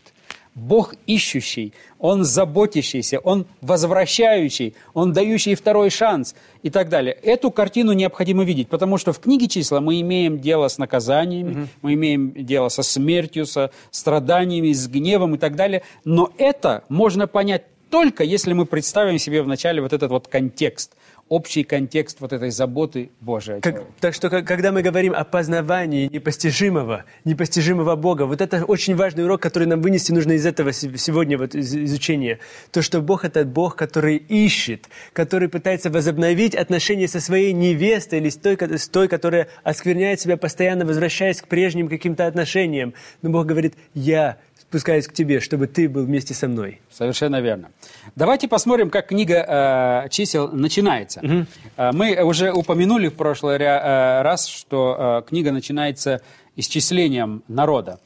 Бог 0.54 0.94
ищущий, 1.06 1.72
Он 1.98 2.24
заботящийся, 2.24 3.18
Он 3.20 3.46
возвращающий, 3.60 4.74
Он 4.94 5.12
дающий 5.12 5.54
второй 5.54 5.90
шанс 5.90 6.34
и 6.62 6.70
так 6.70 6.88
далее. 6.88 7.16
Эту 7.22 7.50
картину 7.50 7.92
необходимо 7.92 8.44
видеть, 8.44 8.68
потому 8.68 8.98
что 8.98 9.12
в 9.12 9.20
книге 9.20 9.48
числа 9.48 9.80
мы 9.80 10.00
имеем 10.00 10.38
дело 10.38 10.68
с 10.68 10.78
наказаниями, 10.78 11.68
мы 11.82 11.94
имеем 11.94 12.32
дело 12.32 12.68
со 12.68 12.82
смертью, 12.82 13.46
со 13.46 13.70
страданиями, 13.90 14.72
с 14.72 14.88
гневом 14.88 15.34
и 15.34 15.38
так 15.38 15.56
далее. 15.56 15.82
Но 16.04 16.32
это 16.38 16.84
можно 16.88 17.26
понять 17.26 17.62
только 17.90 18.24
если 18.24 18.52
мы 18.52 18.66
представим 18.66 19.18
себе 19.18 19.42
вначале 19.42 19.80
вот 19.80 19.92
этот 19.92 20.10
вот 20.10 20.28
контекст, 20.28 20.94
общий 21.28 21.62
контекст 21.64 22.20
вот 22.20 22.32
этой 22.32 22.50
заботы 22.50 23.10
Божией. 23.20 23.60
Как- 23.60 23.84
так 24.00 24.14
что, 24.14 24.30
как- 24.30 24.46
когда 24.46 24.72
мы 24.72 24.82
говорим 24.82 25.12
о 25.14 25.24
познавании 25.24 26.08
непостижимого, 26.12 27.04
непостижимого 27.24 27.96
Бога, 27.96 28.22
вот 28.26 28.40
это 28.40 28.64
очень 28.64 28.96
важный 28.96 29.24
урок, 29.24 29.40
который 29.42 29.66
нам 29.66 29.80
вынести 29.82 30.12
нужно 30.12 30.32
из 30.32 30.46
этого 30.46 30.72
се- 30.72 30.96
сегодня 30.96 31.36
вот 31.38 31.54
из 31.54 31.74
изучения. 31.74 32.38
То, 32.70 32.82
что 32.82 33.00
Бог– 33.00 33.24
это 33.26 33.44
Бог, 33.44 33.76
который 33.76 34.16
ищет, 34.16 34.86
который 35.12 35.48
пытается 35.48 35.90
возобновить 35.90 36.54
отношения 36.54 37.08
со 37.08 37.20
своей 37.20 37.52
невестой 37.52 38.20
или 38.20 38.28
с 38.30 38.36
той, 38.36 38.56
с 38.60 38.88
той, 38.88 39.08
которая 39.08 39.48
оскверняет 39.62 40.20
себя 40.20 40.36
постоянно, 40.36 40.84
возвращаясь 40.84 41.42
к 41.42 41.48
прежним 41.48 41.88
каким-то 41.88 42.26
отношениям. 42.26 42.94
Но 43.22 43.30
Бог 43.30 43.46
говорит, 43.46 43.74
я 43.94 44.38
спускаюсь 44.68 45.06
к 45.06 45.14
тебе, 45.14 45.40
чтобы 45.40 45.66
ты 45.66 45.88
был 45.88 46.04
вместе 46.04 46.34
со 46.34 46.46
мной. 46.46 46.80
Совершенно 46.90 47.40
верно. 47.40 47.70
Давайте 48.16 48.48
посмотрим, 48.48 48.90
как 48.90 49.08
книга 49.08 50.04
э, 50.04 50.08
чисел 50.10 50.48
начинается. 50.52 51.46
Э, 51.76 51.90
мы 51.92 52.22
уже 52.22 52.52
упомянули 52.52 53.08
в 53.08 53.14
прошлый 53.14 53.56
э, 53.56 54.22
раз, 54.22 54.46
что 54.46 55.22
э, 55.24 55.28
книга 55.28 55.52
начинается 55.52 56.20
исчислением 56.54 57.42
народа. 57.48 57.98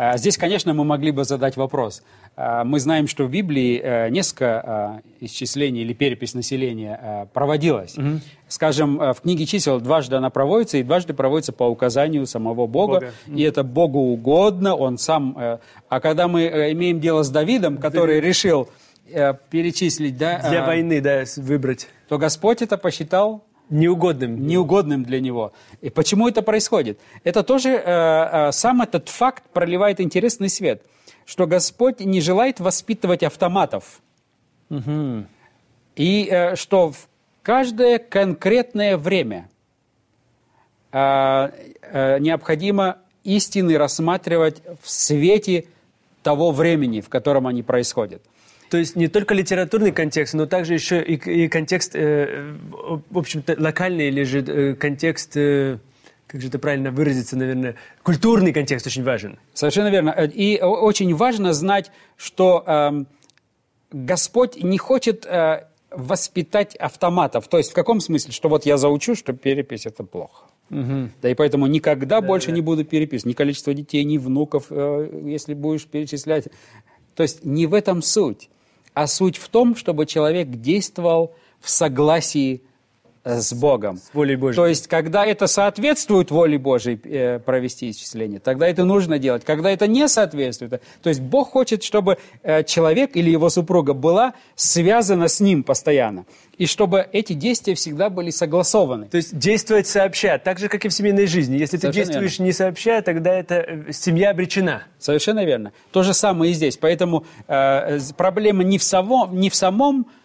Э, 0.00 0.16
здесь, 0.16 0.38
конечно, 0.38 0.72
мы 0.72 0.84
могли 0.84 1.10
бы 1.10 1.24
задать 1.24 1.56
вопрос. 1.58 2.02
Э, 2.36 2.64
мы 2.64 2.80
знаем, 2.80 3.06
что 3.06 3.24
в 3.24 3.30
Библии 3.30 3.78
э, 3.82 4.08
несколько 4.08 5.00
э, 5.20 5.26
исчислений 5.26 5.82
или 5.82 5.92
перепись 5.92 6.32
населения 6.32 7.28
проводилась. 7.34 7.96
Скажем, 8.48 8.98
э, 9.00 9.12
в 9.12 9.20
книге 9.20 9.44
чисел 9.44 9.78
дважды 9.78 10.16
она 10.16 10.30
проводится, 10.30 10.78
и 10.78 10.82
дважды 10.82 11.12
проводится 11.12 11.52
по 11.52 11.64
указанию 11.64 12.26
самого 12.26 12.66
Бога. 12.66 12.94
Бога. 12.94 13.12
И 13.26 13.42
это 13.42 13.62
Богу 13.62 13.98
угодно, 13.98 14.74
он 14.74 14.96
сам... 14.96 15.36
э, 15.38 15.58
А 15.90 16.00
когда 16.00 16.28
мы 16.28 16.46
имеем 16.72 16.98
дело 17.00 17.22
с 17.22 17.28
Давидом, 17.28 17.76
который 17.76 18.20
решил 18.20 18.70
э, 19.06 19.34
перечислить, 19.50 20.16
да, 20.16 20.48
Для 20.48 20.64
войны, 20.64 21.00
да, 21.02 21.24
выбрать 21.36 21.88
то 22.08 22.18
Господь 22.18 22.62
это 22.62 22.76
посчитал 22.76 23.44
неугодным. 23.70 24.46
неугодным 24.46 25.04
для 25.04 25.20
него. 25.20 25.52
И 25.80 25.90
почему 25.90 26.28
это 26.28 26.42
происходит? 26.42 27.00
Это 27.24 27.42
тоже, 27.42 27.70
э, 27.70 27.82
э, 27.84 28.52
сам 28.52 28.82
этот 28.82 29.08
факт 29.08 29.44
проливает 29.52 30.00
интересный 30.00 30.48
свет, 30.48 30.82
что 31.24 31.46
Господь 31.46 32.00
не 32.00 32.20
желает 32.20 32.60
воспитывать 32.60 33.22
автоматов. 33.22 34.00
И 35.96 36.28
э, 36.30 36.56
что 36.56 36.90
в 36.90 37.08
каждое 37.42 37.98
конкретное 37.98 38.96
время 38.96 39.48
э, 40.92 40.98
э, 41.82 42.18
необходимо 42.20 42.98
истины 43.24 43.76
рассматривать 43.76 44.62
в 44.82 44.90
свете 44.90 45.66
того 46.22 46.52
времени, 46.52 47.00
в 47.00 47.08
котором 47.08 47.46
они 47.46 47.62
происходят. 47.62 48.22
То 48.70 48.78
есть 48.78 48.94
не 48.94 49.08
только 49.08 49.34
литературный 49.34 49.90
контекст, 49.90 50.32
но 50.34 50.46
также 50.46 50.74
еще 50.74 51.02
и, 51.02 51.14
и 51.14 51.48
контекст, 51.48 51.96
э, 51.96 52.54
в 53.10 53.18
общем-то, 53.18 53.56
локальный 53.58 54.08
или 54.08 54.22
же 54.22 54.38
э, 54.40 54.74
контекст, 54.74 55.36
э, 55.36 55.78
как 56.28 56.40
же 56.40 56.46
это 56.46 56.60
правильно 56.60 56.92
выразиться, 56.92 57.36
наверное, 57.36 57.74
культурный 58.04 58.52
контекст 58.52 58.86
очень 58.86 59.02
важен. 59.02 59.40
Совершенно 59.54 59.88
верно. 59.88 60.14
Э, 60.16 60.28
и 60.28 60.60
очень 60.60 61.12
важно 61.16 61.52
знать, 61.52 61.90
что 62.16 62.62
э, 62.64 63.04
Господь 63.90 64.62
не 64.62 64.78
хочет 64.78 65.26
э, 65.26 65.64
воспитать 65.90 66.76
автоматов. 66.76 67.48
То 67.48 67.58
есть 67.58 67.72
в 67.72 67.74
каком 67.74 67.98
смысле? 67.98 68.32
Что 68.32 68.48
вот 68.48 68.66
я 68.66 68.76
заучу, 68.76 69.16
что 69.16 69.32
перепись– 69.32 69.84
это 69.86 70.04
плохо. 70.04 70.44
Угу. 70.70 71.10
Да 71.20 71.28
и 71.28 71.34
поэтому 71.34 71.66
никогда 71.66 72.20
да, 72.20 72.26
больше 72.26 72.48
да. 72.48 72.52
не 72.52 72.60
буду 72.60 72.84
переписывать. 72.84 73.32
Ни 73.32 73.36
количество 73.36 73.74
детей, 73.74 74.04
ни 74.04 74.16
внуков, 74.16 74.66
э, 74.70 75.22
если 75.24 75.54
будешь 75.54 75.86
перечислять. 75.86 76.46
То 77.16 77.24
есть 77.24 77.44
не 77.44 77.66
в 77.66 77.74
этом 77.74 78.00
суть. 78.00 78.48
А 78.94 79.06
суть 79.06 79.36
в 79.36 79.48
том, 79.48 79.76
чтобы 79.76 80.06
человек 80.06 80.48
действовал 80.50 81.34
в 81.60 81.70
согласии 81.70 82.62
с 83.24 83.52
Богом. 83.52 83.98
С 83.98 84.14
волей 84.14 84.36
Божьей. 84.36 84.56
То 84.56 84.66
есть, 84.66 84.86
когда 84.86 85.26
это 85.26 85.46
соответствует 85.46 86.30
воле 86.30 86.58
Божьей 86.58 86.98
э, 87.04 87.38
провести 87.38 87.90
исчисление, 87.90 88.40
тогда 88.40 88.66
это 88.66 88.84
нужно 88.84 89.18
делать. 89.18 89.44
Когда 89.44 89.70
это 89.70 89.86
не 89.86 90.08
соответствует, 90.08 90.82
то 91.02 91.08
есть 91.08 91.20
Бог 91.20 91.50
хочет, 91.50 91.82
чтобы 91.82 92.16
э, 92.42 92.64
человек 92.64 93.16
или 93.16 93.30
его 93.30 93.50
супруга 93.50 93.92
была 93.92 94.34
связана 94.54 95.28
с 95.28 95.40
ним 95.40 95.64
постоянно. 95.64 96.24
И 96.56 96.66
чтобы 96.66 97.06
эти 97.12 97.34
действия 97.34 97.74
всегда 97.74 98.10
были 98.10 98.30
согласованы. 98.30 99.06
То 99.06 99.16
есть 99.16 99.36
действовать 99.36 99.86
сообща, 99.86 100.38
так 100.38 100.58
же, 100.58 100.68
как 100.68 100.84
и 100.84 100.88
в 100.88 100.92
семейной 100.92 101.26
жизни. 101.26 101.56
Если 101.56 101.76
Совершенно 101.76 101.92
ты 101.92 102.10
действуешь 102.10 102.38
верно. 102.38 102.44
не 102.44 102.52
сообща, 102.52 103.02
тогда 103.02 103.34
это 103.34 103.54
э, 103.54 103.92
семья 103.92 104.30
обречена. 104.30 104.84
Совершенно 104.98 105.44
верно. 105.44 105.72
То 105.92 106.02
же 106.02 106.14
самое 106.14 106.52
и 106.52 106.54
здесь. 106.54 106.78
Поэтому 106.78 107.24
э, 107.48 107.98
проблема 108.16 108.64
не 108.64 108.78
в, 108.78 108.82
самом, 108.82 109.38
не 109.38 109.50
в 109.50 109.54
самом 109.54 110.06
Э, 110.06 110.19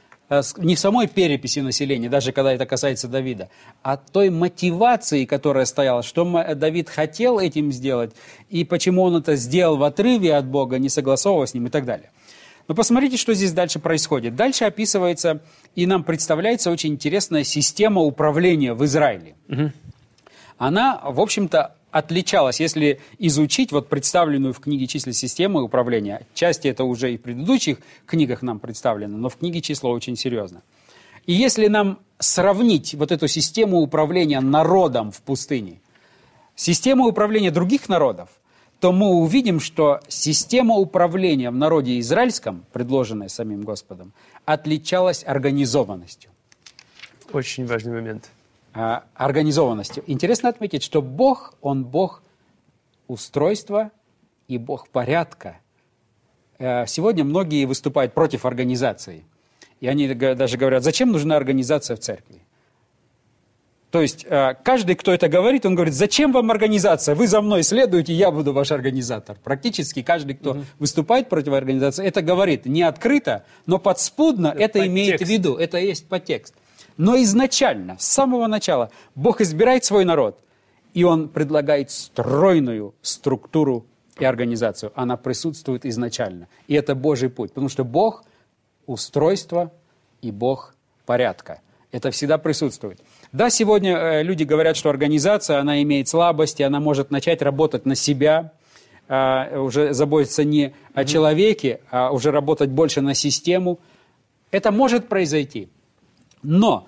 не 0.57 0.75
в 0.75 0.79
самой 0.79 1.07
переписи 1.07 1.59
населения, 1.59 2.09
даже 2.09 2.31
когда 2.31 2.53
это 2.53 2.65
касается 2.65 3.07
Давида, 3.07 3.49
а 3.83 3.97
той 3.97 4.29
мотивации, 4.29 5.25
которая 5.25 5.65
стояла, 5.65 6.01
что 6.03 6.25
Давид 6.55 6.89
хотел 6.89 7.39
этим 7.39 7.71
сделать, 7.71 8.13
и 8.49 8.63
почему 8.63 9.03
он 9.03 9.17
это 9.17 9.35
сделал 9.35 9.77
в 9.77 9.83
отрыве 9.83 10.35
от 10.35 10.45
Бога, 10.45 10.79
не 10.79 10.89
согласовывая 10.89 11.45
с 11.45 11.53
ним 11.53 11.67
и 11.67 11.69
так 11.69 11.85
далее. 11.85 12.11
Но 12.67 12.73
посмотрите, 12.73 13.17
что 13.17 13.35
здесь 13.35 13.51
дальше 13.51 13.77
происходит. 13.79 14.35
Дальше 14.35 14.65
описывается 14.65 15.41
и 15.75 15.85
нам 15.85 16.03
представляется 16.03 16.71
очень 16.71 16.93
интересная 16.93 17.43
система 17.43 18.01
управления 18.01 18.73
в 18.73 18.83
Израиле. 18.85 19.35
Угу. 19.49 19.71
Она, 20.57 21.01
в 21.03 21.19
общем-то, 21.21 21.75
отличалась, 21.95 22.59
если 22.59 22.99
изучить 23.19 23.71
вот 23.71 23.87
представленную 23.87 24.53
в 24.53 24.59
книге 24.59 24.85
числа 24.85 25.13
систему 25.13 25.61
управления, 25.61 26.27
части 26.33 26.67
это 26.67 26.83
уже 26.83 27.13
и 27.13 27.17
в 27.17 27.21
предыдущих 27.21 27.77
книгах 28.05 28.41
нам 28.41 28.59
представлено, 28.59 29.17
но 29.17 29.29
в 29.29 29.37
книге 29.37 29.61
числа 29.61 29.91
очень 29.91 30.17
серьезно. 30.17 30.61
И 31.25 31.31
если 31.31 31.67
нам 31.67 31.99
сравнить 32.19 32.95
вот 32.95 33.13
эту 33.13 33.29
систему 33.29 33.79
управления 33.79 34.41
народом 34.41 35.13
в 35.13 35.21
пустыне, 35.21 35.79
систему 36.53 37.07
управления 37.07 37.49
других 37.49 37.87
народов, 37.87 38.27
то 38.81 38.91
мы 38.91 39.07
увидим, 39.07 39.61
что 39.61 40.01
система 40.09 40.75
управления 40.75 41.49
в 41.49 41.55
народе 41.55 41.97
израильском, 41.99 42.65
предложенная 42.73 43.29
самим 43.29 43.61
Господом, 43.61 44.11
отличалась 44.43 45.23
организованностью. 45.25 46.29
Очень 47.31 47.65
важный 47.65 47.93
момент. 47.93 48.31
А, 48.77 49.05
организованностью. 49.13 50.03
Интересно 50.05 50.49
отметить, 50.49 50.83
что 50.83 51.01
Бог, 51.01 51.53
Он 51.61 51.85
Бог 51.85 52.21
устройства 53.07 53.91
и 54.49 54.57
Бог 54.57 54.89
порядка. 54.89 55.59
Э, 56.59 56.85
сегодня 56.85 57.23
многие 57.23 57.65
выступают 57.65 58.13
против 58.13 58.45
организации. 58.45 59.23
И 59.79 59.87
они 59.87 60.13
даже 60.13 60.57
говорят, 60.57 60.83
зачем 60.83 61.13
нужна 61.13 61.37
организация 61.37 61.95
в 61.95 62.01
церкви? 62.01 62.41
То 63.91 64.01
есть 64.01 64.25
э, 64.25 64.55
каждый, 64.61 64.95
кто 64.95 65.13
это 65.13 65.29
говорит, 65.29 65.65
он 65.65 65.75
говорит, 65.75 65.93
зачем 65.93 66.33
вам 66.33 66.51
организация? 66.51 67.15
Вы 67.15 67.27
за 67.27 67.41
мной 67.41 67.63
следуете, 67.63 68.11
я 68.11 68.29
буду 68.29 68.51
ваш 68.51 68.71
организатор. 68.71 69.37
Практически 69.41 70.01
каждый, 70.01 70.35
кто 70.35 70.51
угу. 70.51 70.65
выступает 70.79 71.29
против 71.29 71.53
организации, 71.53 72.05
это 72.05 72.21
говорит 72.21 72.65
не 72.65 72.83
открыто, 72.83 73.45
но 73.67 73.79
подспудно 73.79 74.47
это, 74.47 74.79
это 74.79 74.87
имеет 74.87 75.21
в 75.21 75.25
виду, 75.25 75.55
это 75.55 75.77
есть 75.77 76.09
подтекст. 76.09 76.55
Но 76.97 77.21
изначально, 77.21 77.97
с 77.99 78.05
самого 78.05 78.47
начала, 78.47 78.89
Бог 79.15 79.41
избирает 79.41 79.83
свой 79.83 80.05
народ, 80.05 80.39
и 80.93 81.03
Он 81.03 81.27
предлагает 81.27 81.91
стройную 81.91 82.95
структуру 83.01 83.85
и 84.17 84.25
организацию. 84.25 84.91
Она 84.95 85.17
присутствует 85.17 85.85
изначально. 85.85 86.47
И 86.67 86.73
это 86.73 86.95
Божий 86.95 87.29
путь, 87.29 87.49
потому 87.49 87.69
что 87.69 87.83
Бог– 87.83 88.23
устройство 88.85 89.71
и 90.21 90.31
Бог– 90.31 90.75
порядка. 91.05 91.61
Это 91.91 92.11
всегда 92.11 92.37
присутствует. 92.37 92.99
Да, 93.31 93.49
сегодня 93.49 93.97
э, 93.97 94.23
люди 94.23 94.43
говорят, 94.43 94.75
что 94.77 94.89
организация, 94.89 95.59
она 95.59 95.81
имеет 95.81 96.07
слабости, 96.07 96.61
она 96.61 96.79
может 96.79 97.11
начать 97.11 97.41
работать 97.41 97.85
на 97.85 97.95
себя, 97.95 98.51
а, 99.07 99.61
уже 99.61 99.93
заботиться 99.93 100.43
не 100.43 100.73
о 100.93 101.05
человеке, 101.05 101.81
а 101.91 102.11
уже 102.11 102.31
работать 102.31 102.69
больше 102.69 103.01
на 103.01 103.13
систему. 103.13 103.79
Это 104.51 104.71
может 104.71 105.07
произойти. 105.07 105.69
Но 106.45 106.87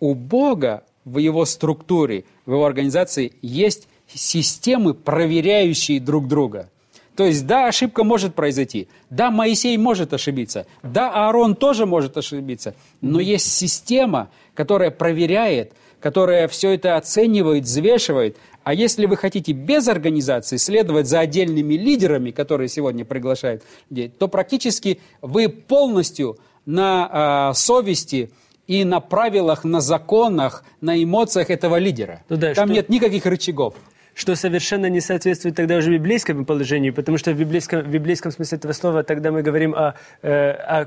у 0.00 0.14
Бога 0.14 0.84
в 1.04 1.18
его 1.18 1.44
структуре, 1.44 2.24
в 2.46 2.52
его 2.52 2.64
организации 2.64 3.32
есть 3.42 3.88
системы, 4.06 4.94
проверяющие 4.94 5.98
друг 6.00 6.28
друга. 6.28 6.68
То 7.16 7.24
есть, 7.24 7.46
да, 7.46 7.66
ошибка 7.66 8.04
может 8.04 8.34
произойти, 8.34 8.88
да, 9.10 9.30
Моисей 9.30 9.76
может 9.76 10.14
ошибиться, 10.14 10.66
да, 10.82 11.10
Аарон 11.10 11.56
тоже 11.56 11.84
может 11.84 12.16
ошибиться, 12.16 12.74
но 13.02 13.20
есть 13.20 13.52
система, 13.52 14.30
которая 14.54 14.90
проверяет, 14.90 15.72
которая 16.00 16.48
все 16.48 16.70
это 16.70 16.96
оценивает, 16.96 17.64
взвешивает. 17.64 18.38
А 18.64 18.72
если 18.72 19.06
вы 19.06 19.16
хотите 19.16 19.52
без 19.52 19.88
организации 19.88 20.56
следовать 20.56 21.06
за 21.06 21.20
отдельными 21.20 21.74
лидерами, 21.74 22.30
которые 22.30 22.68
сегодня 22.68 23.04
приглашают 23.04 23.62
людей, 23.90 24.08
то 24.08 24.26
практически 24.26 25.00
вы 25.20 25.48
полностью 25.48 26.38
на 26.64 27.50
э, 27.50 27.54
совести 27.54 28.30
и 28.72 28.84
на 28.84 29.00
правилах, 29.00 29.64
на 29.64 29.82
законах, 29.82 30.64
на 30.80 31.02
эмоциях 31.02 31.50
этого 31.50 31.76
лидера. 31.76 32.22
Ну 32.30 32.36
да, 32.38 32.54
Там 32.54 32.68
что... 32.68 32.74
нет 32.74 32.88
никаких 32.88 33.26
рычагов 33.26 33.74
что 34.14 34.36
совершенно 34.36 34.86
не 34.86 35.00
соответствует 35.00 35.56
тогда 35.56 35.76
уже 35.76 35.92
библейскому 35.92 36.44
положению, 36.44 36.94
потому 36.94 37.18
что 37.18 37.32
в 37.32 37.38
библейском, 37.38 37.82
в 37.82 37.88
библейском 37.88 38.32
смысле 38.32 38.58
этого 38.58 38.72
слова 38.72 39.02
тогда 39.02 39.30
мы 39.30 39.42
говорим 39.42 39.74
о, 39.74 39.94
э, 40.22 40.50
о 40.50 40.86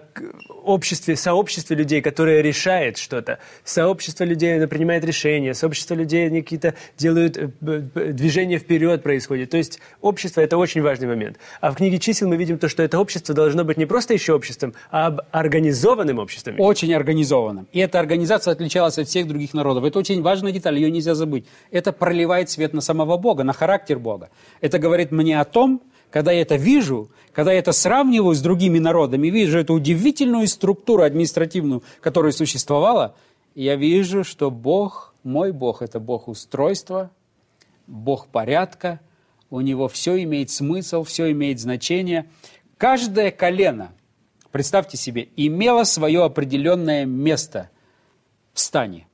обществе, 0.64 1.16
сообществе 1.16 1.76
людей, 1.76 2.02
которое 2.02 2.42
решает 2.42 2.98
что-то. 2.98 3.40
Сообщество 3.64 4.24
людей 4.24 4.56
оно 4.58 4.68
принимает 4.68 5.04
решения, 5.04 5.54
сообщество 5.54 5.96
людей 5.96 6.28
они 6.28 6.42
какие-то 6.42 6.76
делают, 6.98 7.38
э, 7.38 7.50
движение 7.62 8.60
вперед 8.60 9.04
происходит. 9.04 9.50
То 9.50 9.58
есть 9.58 9.80
общество– 10.02 10.42
это 10.42 10.58
очень 10.58 10.82
важный 10.82 11.08
момент. 11.08 11.38
А 11.62 11.72
в 11.72 11.76
книге 11.76 12.00
чисел 12.00 12.28
мы 12.28 12.38
видим 12.38 12.58
то, 12.58 12.70
что 12.70 12.84
это 12.84 13.00
общество 13.00 13.34
должно 13.34 13.64
быть 13.64 13.78
не 13.78 13.86
просто 13.86 14.14
еще 14.14 14.34
обществом, 14.34 14.74
а 14.92 15.18
организованным 15.32 16.20
обществом. 16.20 16.60
Очень 16.60 16.94
организованным. 16.94 17.68
И 17.72 17.80
эта 17.80 18.00
организация 18.00 18.52
отличалась 18.52 18.98
от 18.98 19.08
всех 19.08 19.28
других 19.28 19.54
народов. 19.54 19.84
Это 19.84 20.00
очень 20.00 20.22
важная 20.22 20.52
деталь, 20.52 20.76
ее 20.76 20.92
нельзя 20.92 21.16
забыть. 21.16 21.46
Это 21.72 21.92
проливает 21.92 22.50
свет 22.50 22.74
на 22.74 22.82
самого 22.82 23.15
самого 23.16 23.18
Бога, 23.18 23.44
на 23.44 23.54
характер 23.54 24.00
Бога. 24.00 24.30
Это 24.62 24.80
говорит 24.80 25.12
мне 25.12 25.40
о 25.40 25.46
том, 25.46 25.82
когда 26.12 26.32
я 26.32 26.42
это 26.42 26.56
вижу, 26.56 27.10
когда 27.34 27.52
я 27.52 27.60
это 27.60 27.74
сравниваю 27.74 28.36
с 28.36 28.42
другими 28.42 28.80
народами, 28.80 29.28
вижу 29.28 29.60
эту 29.60 29.74
удивительную 29.74 30.48
структуру 30.48 31.04
административную, 31.04 31.84
которая 32.02 32.32
существовала, 32.32 33.16
я 33.56 33.76
вижу, 33.76 34.24
что 34.24 34.52
Бог, 34.52 35.14
мой 35.24 35.52
Бог, 35.52 35.82
это 35.82 36.00
Бог 36.00 36.28
устройства, 36.28 37.10
Бог 37.88 38.28
порядка, 38.28 39.00
у 39.50 39.62
него 39.62 39.88
все 39.88 40.22
имеет 40.24 40.50
смысл, 40.50 41.04
все 41.04 41.32
имеет 41.32 41.60
значение. 41.60 42.26
Каждое 42.78 43.32
колено, 43.32 43.92
представьте 44.52 44.98
себе, 44.98 45.28
имело 45.38 45.84
свое 45.86 46.24
определенное 46.24 47.06
место 47.06 47.70
в 48.54 48.60
стане. 48.60 49.08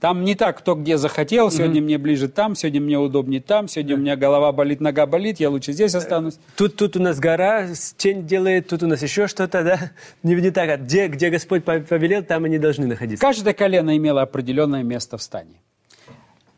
Там 0.00 0.24
не 0.24 0.34
так, 0.34 0.58
кто 0.58 0.74
где 0.74 0.96
захотел, 0.96 1.50
сегодня 1.50 1.80
mm-hmm. 1.80 1.84
мне 1.84 1.98
ближе 1.98 2.28
там, 2.28 2.54
сегодня 2.54 2.80
мне 2.80 2.98
удобнее 2.98 3.42
там, 3.42 3.68
сегодня 3.68 3.96
у 3.96 3.98
меня 3.98 4.16
голова 4.16 4.50
болит, 4.50 4.80
нога 4.80 5.04
болит, 5.04 5.40
я 5.40 5.50
лучше 5.50 5.72
здесь 5.72 5.94
останусь. 5.94 6.38
Тут, 6.56 6.76
тут 6.76 6.96
у 6.96 7.02
нас 7.02 7.18
гора 7.18 7.68
тень 7.98 8.26
делает, 8.26 8.68
тут 8.68 8.82
у 8.82 8.86
нас 8.86 9.02
еще 9.02 9.26
что-то, 9.26 9.62
да? 9.62 9.90
Не, 10.22 10.34
не 10.36 10.50
так, 10.50 10.70
а 10.70 10.78
где, 10.78 11.08
где 11.08 11.28
Господь 11.28 11.64
повелел, 11.64 12.22
там 12.22 12.44
они 12.44 12.58
должны 12.58 12.86
находиться. 12.86 13.20
Каждое 13.20 13.52
колено 13.52 13.94
имело 13.94 14.22
определенное 14.22 14.82
место 14.82 15.18
в 15.18 15.22
стане. 15.22 15.60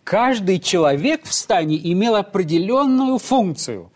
Каждый 0.04 0.60
человек 0.60 1.24
в 1.24 1.32
стане 1.32 1.80
имел 1.92 2.14
определенную 2.14 3.18
функцию, 3.18 3.90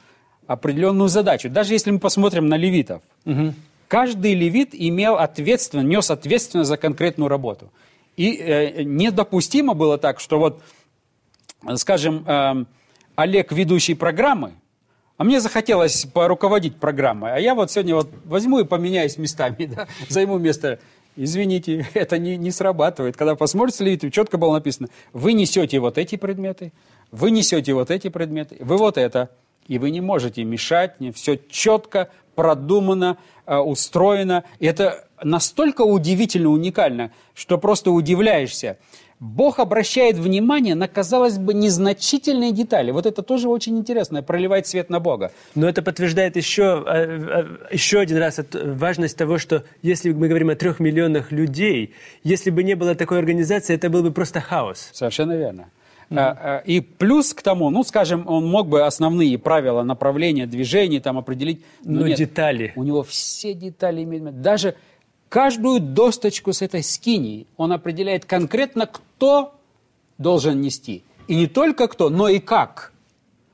определенную 0.49 1.09
задачу. 1.09 1.49
Даже 1.49 1.73
если 1.73 1.93
мы 1.93 2.01
посмотрим 2.01 2.49
на 2.49 2.57
левитов. 2.57 3.01
Угу. 3.25 3.55
Каждый 3.87 4.35
левит 4.35 4.71
имел 4.73 5.15
ответственность, 5.15 5.89
нес 5.89 6.11
ответственность 6.11 6.69
за 6.69 6.77
конкретную 6.77 7.29
работу– 7.29 7.71
и 8.17 8.37
э, 8.37 8.83
недопустимо 8.83 9.75
было 9.75 9.99
так, 9.99 10.21
что 10.21 10.39
вот, 10.39 10.63
скажем, 11.77 12.25
э, 12.27 12.65
Олег, 13.15 13.53
ведущий 13.53 13.95
программы, 13.95 14.53
А 15.19 15.25
мне 15.25 15.41
захотелось 15.41 16.05
поруководить 16.05 16.77
программой. 16.77 17.35
А 17.35 17.39
я 17.39 17.55
вот 17.55 17.71
сегодня 17.71 17.95
вот 17.95 18.11
возьму 18.25 18.61
и 18.61 18.65
поменяюсь 18.65 19.17
местами, 19.17 19.65
да, 19.77 19.87
займу 20.09 20.39
место. 20.39 20.79
Извините, 21.17 21.87
это 21.95 22.19
не, 22.19 22.37
не 22.37 22.51
срабатывает. 22.51 23.17
Когда 23.17 23.35
посмотрите 23.35 23.85
Левиту, 23.85 24.11
четко 24.11 24.37
было 24.39 24.55
написано, 24.55 24.89
вы 25.13 25.33
несете 25.33 25.79
вот 25.81 25.99
эти 25.99 26.17
предметы, 26.17 26.73
вы 27.11 27.31
несете 27.31 27.73
вот 27.73 27.91
эти 27.91 28.09
предметы, 28.09 28.57
вы 28.61 28.77
вот 28.77 28.99
это. 28.99 29.31
И 29.69 29.79
вы 29.79 29.91
не 29.91 30.01
можете 30.01 30.45
мешать 30.45 31.01
мне. 31.01 31.13
Все 31.13 31.39
четко, 31.49 32.11
продумано, 32.35 33.19
э, 33.47 33.57
устроено. 33.57 34.45
И 34.59 34.67
это 34.67 35.07
настолько 35.23 35.83
удивительно, 35.83 36.51
уникально, 36.51 37.11
что 37.35 37.59
просто 37.59 37.91
удивляешься. 37.91 38.79
Бог 39.19 39.61
обращает 39.61 40.19
внимание 40.19 40.75
на, 40.75 40.89
казалось 40.89 41.39
бы, 41.39 41.55
незначительные 41.55 42.53
детали. 42.53 42.91
Вот 42.91 43.07
это 43.07 43.23
тоже 43.23 43.49
очень 43.49 43.79
интересно, 43.79 44.23
проливает 44.23 44.67
свет 44.67 44.91
на 44.91 45.01
Бога. 45.01 45.33
Но 45.55 45.67
это 45.67 45.81
подтверждает 45.81 46.37
еще, 46.37 46.85
еще 47.71 48.01
один 48.01 48.19
раз 48.19 48.41
важность 48.53 49.17
того, 49.17 49.39
что 49.39 49.65
если 49.81 50.13
мы 50.13 50.29
говорим 50.29 50.51
о 50.51 50.55
трех 50.55 50.81
миллионах 50.81 51.33
людей, 51.33 51.95
если 52.25 52.51
бы 52.51 52.63
не 52.63 52.75
было 52.75 52.95
такой 52.95 53.19
организации, 53.19 53.75
это 53.75 53.89
был 53.89 54.03
бы 54.03 54.13
просто 54.13 54.43
хаос. 54.43 54.91
Совершенно 54.93 55.33
верно. 55.33 55.71
Mm-hmm. 56.09 56.63
И 56.67 56.81
плюс 56.81 57.35
к 57.35 57.43
тому, 57.43 57.71
ну, 57.71 57.83
скажем, 57.83 58.29
он 58.29 58.47
мог 58.47 58.69
бы 58.69 58.87
основные 58.87 59.39
правила 59.39 59.83
направления 59.83 60.47
движений 60.47 61.01
там 61.01 61.19
определить. 61.19 61.65
Но, 61.85 62.01
но 62.01 62.09
нет, 62.09 62.19
детали. 62.19 62.73
У 62.77 62.85
него 62.85 63.03
все 63.03 63.55
детали 63.55 64.05
имеют. 64.05 64.41
Даже 64.41 64.77
каждую 65.29 65.81
досточку 65.81 66.53
с 66.53 66.63
этой 66.63 66.83
скинии 66.83 67.47
он 67.57 67.73
определяет 67.73 68.25
конкретно, 68.25 68.87
кто 68.87 69.55
должен 70.19 70.61
нести. 70.61 71.03
И 71.29 71.35
не 71.35 71.47
только 71.47 71.89
кто, 71.89 72.09
но 72.09 72.29
и 72.29 72.39
как. 72.39 72.93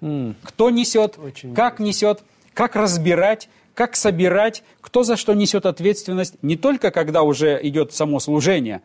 Mm. 0.00 0.34
Кто 0.42 0.70
несет, 0.70 1.18
Очень 1.18 1.54
как 1.54 1.78
несет, 1.78 2.22
как 2.54 2.76
разбирать, 2.76 3.48
как 3.74 3.96
собирать, 3.96 4.62
кто 4.80 5.04
за 5.04 5.16
что 5.16 5.32
несет 5.32 5.64
ответственность. 5.64 6.34
Не 6.42 6.56
только 6.56 6.90
когда 6.90 7.22
уже 7.22 7.58
идет 7.62 7.92
само 7.92 8.20
служение, 8.20 8.82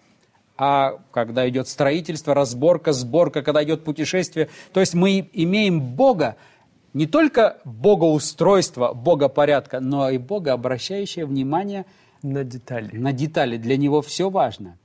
а 0.58 1.00
когда 1.12 1.48
идет 1.48 1.68
строительство, 1.68 2.34
разборка, 2.34 2.92
сборка, 2.92 3.44
когда 3.44 3.64
идет 3.64 3.84
путешествие. 3.84 4.50
То 4.74 4.80
есть 4.80 4.94
мы 4.94 5.30
имеем 5.34 5.80
Бога, 5.80 6.36
не 6.94 7.06
только 7.06 7.58
Богоустройство, 7.64 8.94
Богопорядка, 8.94 9.80
но 9.80 10.10
и 10.10 10.18
Бога, 10.18 10.54
обращающее 10.54 11.26
внимание 11.26 11.86
на 12.24 12.44
детали. 12.44 12.98
На 12.98 13.14
детали. 13.14 13.58
Для 13.58 13.78
него 13.78 14.02
все 14.02 14.30
важно. 14.30 14.78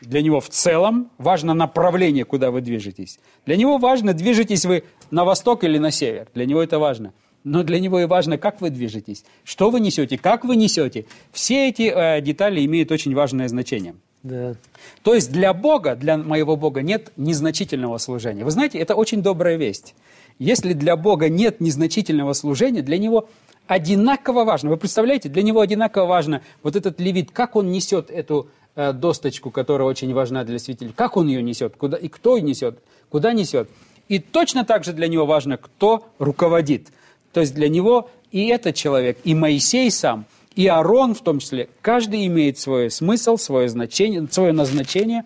Для 0.00 0.22
него 0.22 0.40
в 0.40 0.48
целом 0.48 1.10
важно 1.18 1.54
направление, 1.54 2.24
куда 2.24 2.50
вы 2.50 2.60
движетесь. 2.60 3.18
Для 3.44 3.56
него 3.56 3.78
важно, 3.78 4.14
движетесь 4.14 4.64
вы 4.64 4.84
на 5.10 5.24
восток 5.24 5.64
или 5.64 5.76
на 5.76 5.90
север. 5.90 6.28
Для 6.34 6.46
него 6.46 6.62
это 6.62 6.78
важно. 6.78 7.12
Но 7.44 7.62
для 7.62 7.80
него 7.80 8.00
и 8.00 8.04
важно, 8.04 8.38
как 8.38 8.60
вы 8.60 8.70
движетесь, 8.70 9.24
что 9.44 9.70
вы 9.70 9.80
несете, 9.80 10.18
как 10.18 10.44
вы 10.44 10.56
несете. 10.56 11.06
Все 11.32 11.68
эти 11.68 11.82
э, 11.82 12.20
детали 12.20 12.64
имеют 12.64 12.90
очень 12.92 13.14
важное 13.14 13.48
значение. 13.48 13.94
Да. 14.22 14.54
То 15.02 15.14
есть 15.14 15.30
для 15.30 15.54
Бога, 15.54 15.94
для 15.94 16.16
моего 16.16 16.56
Бога 16.56 16.82
нет 16.82 17.12
незначительного 17.16 17.98
служения. 17.98 18.44
Вы 18.44 18.50
знаете, 18.50 18.78
это 18.78 18.94
очень 18.94 19.22
добрая 19.22 19.56
весть. 19.56 19.94
Если 20.38 20.72
для 20.72 20.96
Бога 20.96 21.28
нет 21.28 21.60
незначительного 21.60 22.32
служения, 22.32 22.82
для 22.82 22.98
Него 22.98 23.28
одинаково 23.66 24.44
важно. 24.44 24.70
Вы 24.70 24.76
представляете, 24.76 25.28
для 25.28 25.42
Него 25.42 25.60
одинаково 25.60 26.06
важно 26.06 26.42
вот 26.62 26.76
этот 26.76 27.00
левит, 27.00 27.30
как 27.30 27.56
он 27.56 27.70
несет 27.70 28.10
эту 28.10 28.48
э, 28.74 28.92
досточку, 28.92 29.50
которая 29.50 29.88
очень 29.88 30.12
важна 30.12 30.44
для 30.44 30.58
святителя, 30.58 30.92
как 30.94 31.16
он 31.16 31.28
ее 31.28 31.42
несет, 31.42 31.76
куда, 31.76 31.96
и 31.96 32.08
кто 32.08 32.38
несет, 32.38 32.78
куда 33.10 33.32
несет. 33.32 33.68
И 34.08 34.18
точно 34.18 34.64
так 34.64 34.84
же 34.84 34.92
для 34.92 35.06
него 35.06 35.26
важно, 35.26 35.58
кто 35.58 36.08
руководит. 36.18 36.88
То 37.32 37.40
есть 37.40 37.54
для 37.54 37.68
него 37.68 38.10
и 38.30 38.46
этот 38.48 38.74
человек, 38.74 39.18
и 39.24 39.34
Моисей 39.34 39.90
сам– 39.90 40.24
и 40.58 40.66
Аарон 40.66 41.14
в 41.14 41.20
том 41.20 41.38
числе, 41.38 41.68
каждый 41.82 42.26
имеет 42.26 42.58
свой 42.58 42.90
смысл, 42.90 43.36
свое, 43.36 43.68
значение, 43.68 44.26
свое 44.28 44.52
назначение 44.52 45.22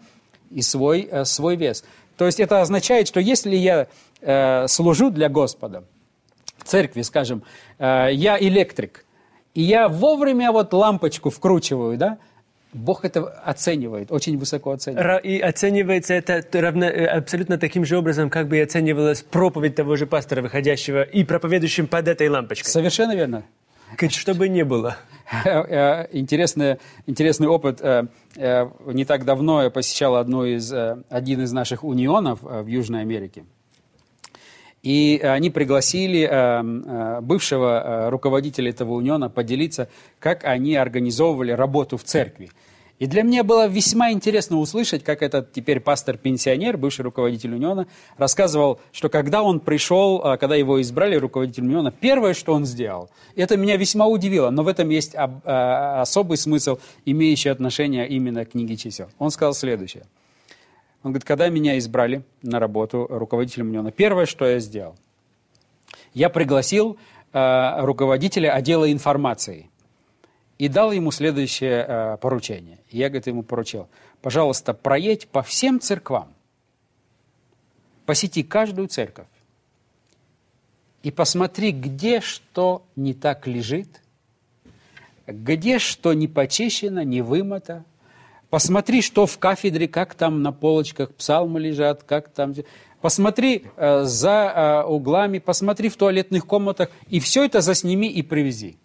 и 0.50 0.60
свой, 0.60 1.08
э, 1.10 1.24
свой 1.24 1.56
вес. 1.56 1.84
То 2.18 2.26
есть 2.26 2.38
это 2.38 2.60
означает, 2.60 3.08
что 3.08 3.18
если 3.18 3.56
я 3.56 3.86
э, 4.20 4.66
служу 4.68 5.10
для 5.10 5.30
Господа, 5.30 5.84
в 6.58 6.64
церкви, 6.64 7.00
скажем, 7.00 7.44
э, 7.78 8.08
я 8.12 8.38
электрик, 8.38 9.06
и 9.54 9.62
я 9.62 9.88
вовремя 9.88 10.52
вот 10.52 10.74
лампочку 10.74 11.30
вкручиваю, 11.30 11.96
да, 11.96 12.18
Бог 12.74 13.06
это 13.06 13.22
оценивает, 13.22 14.12
очень 14.12 14.36
высоко 14.36 14.72
оценивает. 14.72 15.24
И 15.24 15.38
оценивается 15.38 16.12
это 16.12 16.42
равно, 16.60 16.84
э, 16.84 17.06
абсолютно 17.06 17.56
таким 17.56 17.86
же 17.86 17.96
образом, 17.96 18.28
как 18.28 18.48
бы 18.48 18.58
и 18.58 18.60
оценивалась 18.60 19.22
проповедь 19.22 19.76
того 19.76 19.96
же 19.96 20.06
пастора, 20.06 20.42
выходящего 20.42 21.02
и 21.02 21.24
проповедующим 21.24 21.86
под 21.86 22.08
этой 22.08 22.28
лампочкой. 22.28 22.70
Совершенно 22.70 23.16
верно. 23.16 23.44
Чтобы 24.08 24.48
не 24.48 24.64
было. 24.64 24.96
Э, 25.44 26.06
интересный, 26.12 26.76
интересный 27.06 27.48
опыт. 27.48 27.80
Э, 27.80 28.06
э, 28.36 28.68
не 28.86 29.04
так 29.04 29.24
давно 29.24 29.62
я 29.62 29.70
посещал 29.70 30.16
одну 30.16 30.44
из, 30.44 30.72
один 31.08 31.42
из 31.42 31.52
наших 31.52 31.84
унионов 31.84 32.40
в 32.42 32.66
Южной 32.66 33.00
Америке. 33.00 33.44
И 34.82 35.20
они 35.22 35.50
пригласили 35.50 37.20
бывшего 37.22 38.10
руководителя 38.10 38.70
этого 38.70 38.94
униона 38.94 39.30
поделиться, 39.30 39.88
как 40.18 40.42
они 40.42 40.74
организовывали 40.74 41.52
работу 41.52 41.96
в 41.96 42.02
церкви. 42.02 42.50
И 42.98 43.06
для 43.06 43.22
меня 43.22 43.42
было 43.42 43.66
весьма 43.66 44.12
интересно 44.12 44.58
услышать, 44.58 45.02
как 45.02 45.22
этот 45.22 45.52
теперь 45.52 45.80
пастор-пенсионер, 45.80 46.76
бывший 46.76 47.02
руководитель 47.02 47.54
Униона, 47.54 47.88
рассказывал, 48.16 48.80
что 48.92 49.08
когда 49.08 49.42
он 49.42 49.58
пришел, 49.58 50.20
а, 50.22 50.36
когда 50.36 50.54
его 50.54 50.80
избрали 50.80 51.16
руководителем 51.16 51.68
Униона, 51.68 51.90
первое, 51.90 52.32
что 52.34 52.52
он 52.52 52.64
сделал, 52.64 53.10
это 53.34 53.56
меня 53.56 53.76
весьма 53.76 54.06
удивило, 54.06 54.50
но 54.50 54.62
в 54.62 54.68
этом 54.68 54.88
есть 54.90 55.14
а, 55.16 56.00
особый 56.00 56.36
смысл, 56.36 56.78
имеющий 57.04 57.48
отношение 57.48 58.08
именно 58.08 58.44
к 58.44 58.50
книге 58.50 58.76
чисел. 58.76 59.08
Он 59.18 59.30
сказал 59.30 59.54
следующее. 59.54 60.04
Он 61.02 61.10
говорит, 61.10 61.24
когда 61.24 61.48
меня 61.48 61.78
избрали 61.78 62.22
на 62.42 62.60
работу 62.60 63.06
руководителем 63.10 63.70
Униона, 63.70 63.90
первое, 63.90 64.26
что 64.26 64.46
я 64.46 64.60
сделал, 64.60 64.94
я 66.14 66.28
пригласил 66.28 66.98
а, 67.32 67.84
руководителя 67.84 68.52
отдела 68.52 68.92
информации 68.92 69.70
и 70.62 70.68
дал 70.68 70.92
ему 70.92 71.10
следующее 71.10 71.84
э, 71.88 72.16
поручение. 72.18 72.78
Я, 72.88 73.08
говорит, 73.08 73.26
ему 73.26 73.42
поручил, 73.42 73.88
пожалуйста, 74.20 74.74
проедь 74.74 75.26
по 75.26 75.42
всем 75.42 75.80
церквам, 75.80 76.32
посети 78.06 78.44
каждую 78.44 78.86
церковь 78.86 79.26
и 81.02 81.10
посмотри, 81.10 81.72
где 81.72 82.20
что 82.20 82.84
не 82.94 83.12
так 83.12 83.48
лежит, 83.48 83.88
где 85.26 85.80
что 85.80 86.12
не 86.12 86.28
почищено, 86.28 87.02
не 87.02 87.22
вымыто. 87.22 87.84
Посмотри, 88.48 89.02
что 89.02 89.26
в 89.26 89.38
кафедре, 89.40 89.88
как 89.88 90.14
там 90.14 90.42
на 90.42 90.52
полочках 90.52 91.12
псалмы 91.12 91.58
лежат, 91.58 92.04
как 92.04 92.28
там... 92.28 92.54
Посмотри 93.00 93.64
э, 93.76 94.04
за 94.04 94.84
э, 94.84 94.88
углами, 94.88 95.40
посмотри 95.40 95.88
в 95.88 95.96
туалетных 95.96 96.46
комнатах, 96.46 96.88
и 97.08 97.18
все 97.18 97.46
это 97.46 97.60
засними 97.62 98.06
и 98.06 98.22
привези. 98.22 98.76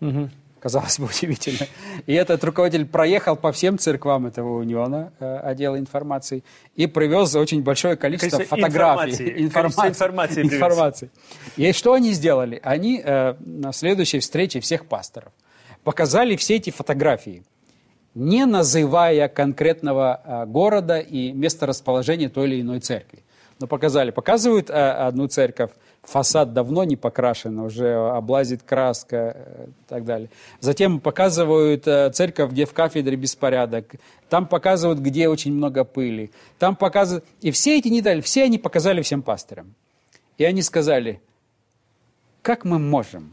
Угу 0.00 0.30
казалось 0.68 0.98
бы, 0.98 1.06
удивительно. 1.18 1.66
И 2.06 2.12
этот 2.12 2.44
руководитель 2.44 2.84
проехал 2.84 3.36
по 3.36 3.52
всем 3.52 3.78
церквам 3.78 4.26
этого 4.26 4.58
униона, 4.58 5.12
э, 5.18 5.36
отдела 5.38 5.78
информации, 5.78 6.44
и 6.76 6.86
привез 6.86 7.34
очень 7.34 7.62
большое 7.62 7.96
количество 7.96 8.36
Количество 8.36 8.56
фотографий. 8.56 9.44
Информации. 9.44 9.88
Информации. 9.88 10.42
информации. 10.42 11.10
И 11.56 11.72
что 11.72 11.94
они 11.94 12.12
сделали? 12.12 12.60
Они 12.62 13.00
э, 13.02 13.34
на 13.40 13.72
следующей 13.72 14.18
встрече 14.18 14.60
всех 14.60 14.84
пасторов 14.84 15.32
показали 15.84 16.36
все 16.36 16.56
эти 16.56 16.70
фотографии, 16.70 17.42
не 18.14 18.44
называя 18.44 19.28
конкретного 19.28 20.20
э, 20.22 20.46
города 20.46 20.98
и 20.98 21.32
место 21.32 21.64
расположения 21.66 22.28
той 22.28 22.48
или 22.48 22.60
иной 22.60 22.80
церкви. 22.80 23.20
Но 23.60 23.66
показали. 23.66 24.10
Показывают 24.10 24.68
э, 24.68 24.74
одну 24.74 25.28
церковь, 25.28 25.70
фасад 26.08 26.52
давно 26.52 26.84
не 26.84 26.96
покрашен, 26.96 27.58
уже 27.58 27.94
облазит 27.94 28.62
краска 28.62 29.36
э, 29.36 29.66
и 29.68 29.88
так 29.88 30.04
далее. 30.04 30.30
Затем 30.60 31.00
показывают 31.00 31.86
э, 31.86 32.10
церковь, 32.10 32.50
где 32.50 32.64
в 32.64 32.72
кафедре 32.72 33.16
беспорядок. 33.16 33.94
Там 34.28 34.46
показывают, 34.46 35.00
где 35.00 35.28
очень 35.28 35.52
много 35.52 35.84
пыли. 35.84 36.30
Там 36.58 36.76
показывают... 36.76 37.24
И 37.40 37.50
все 37.50 37.78
эти 37.78 37.88
детали, 37.88 38.20
все 38.20 38.44
они 38.44 38.58
показали 38.58 39.02
всем 39.02 39.22
пасторам. 39.22 39.74
И 40.38 40.44
они 40.44 40.62
сказали, 40.62 41.20
как 42.42 42.64
мы 42.64 42.78
можем 42.78 43.30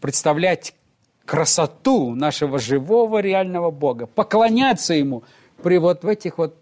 представлять 0.00 0.74
красоту 1.24 2.14
нашего 2.14 2.58
живого 2.58 3.20
реального 3.20 3.70
Бога, 3.70 4.06
поклоняться 4.06 4.94
Ему 4.94 5.22
при 5.62 5.78
вот 5.78 6.02
в 6.02 6.08
этих 6.08 6.38
вот, 6.38 6.56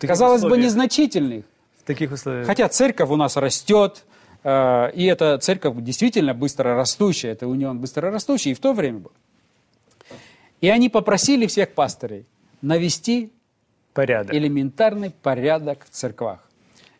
казалось 0.00 0.38
условиях. 0.38 0.58
бы, 0.60 0.64
незначительных. 0.64 1.44
В 1.82 1.86
таких 1.86 2.12
условиях. 2.12 2.46
Хотя 2.46 2.68
церковь 2.68 3.10
у 3.10 3.16
нас 3.16 3.36
растет, 3.36 4.04
Э, 4.06 4.13
и 4.44 5.04
эта 5.06 5.38
церковь 5.38 5.74
действительно 5.78 6.34
быстро 6.34 6.74
растущая, 6.76 7.30
это 7.30 7.48
унион 7.48 7.78
быстро 7.78 8.10
растущий, 8.10 8.50
и 8.50 8.54
в 8.54 8.60
то 8.60 8.74
время 8.74 8.98
был. 8.98 9.12
И 10.60 10.68
они 10.68 10.88
попросили 10.88 11.46
всех 11.46 11.72
пастырей 11.72 12.26
навести 12.60 13.32
порядок. 13.94 14.34
элементарный 14.34 15.10
порядок 15.10 15.84
в 15.84 15.90
церквах. 15.90 16.40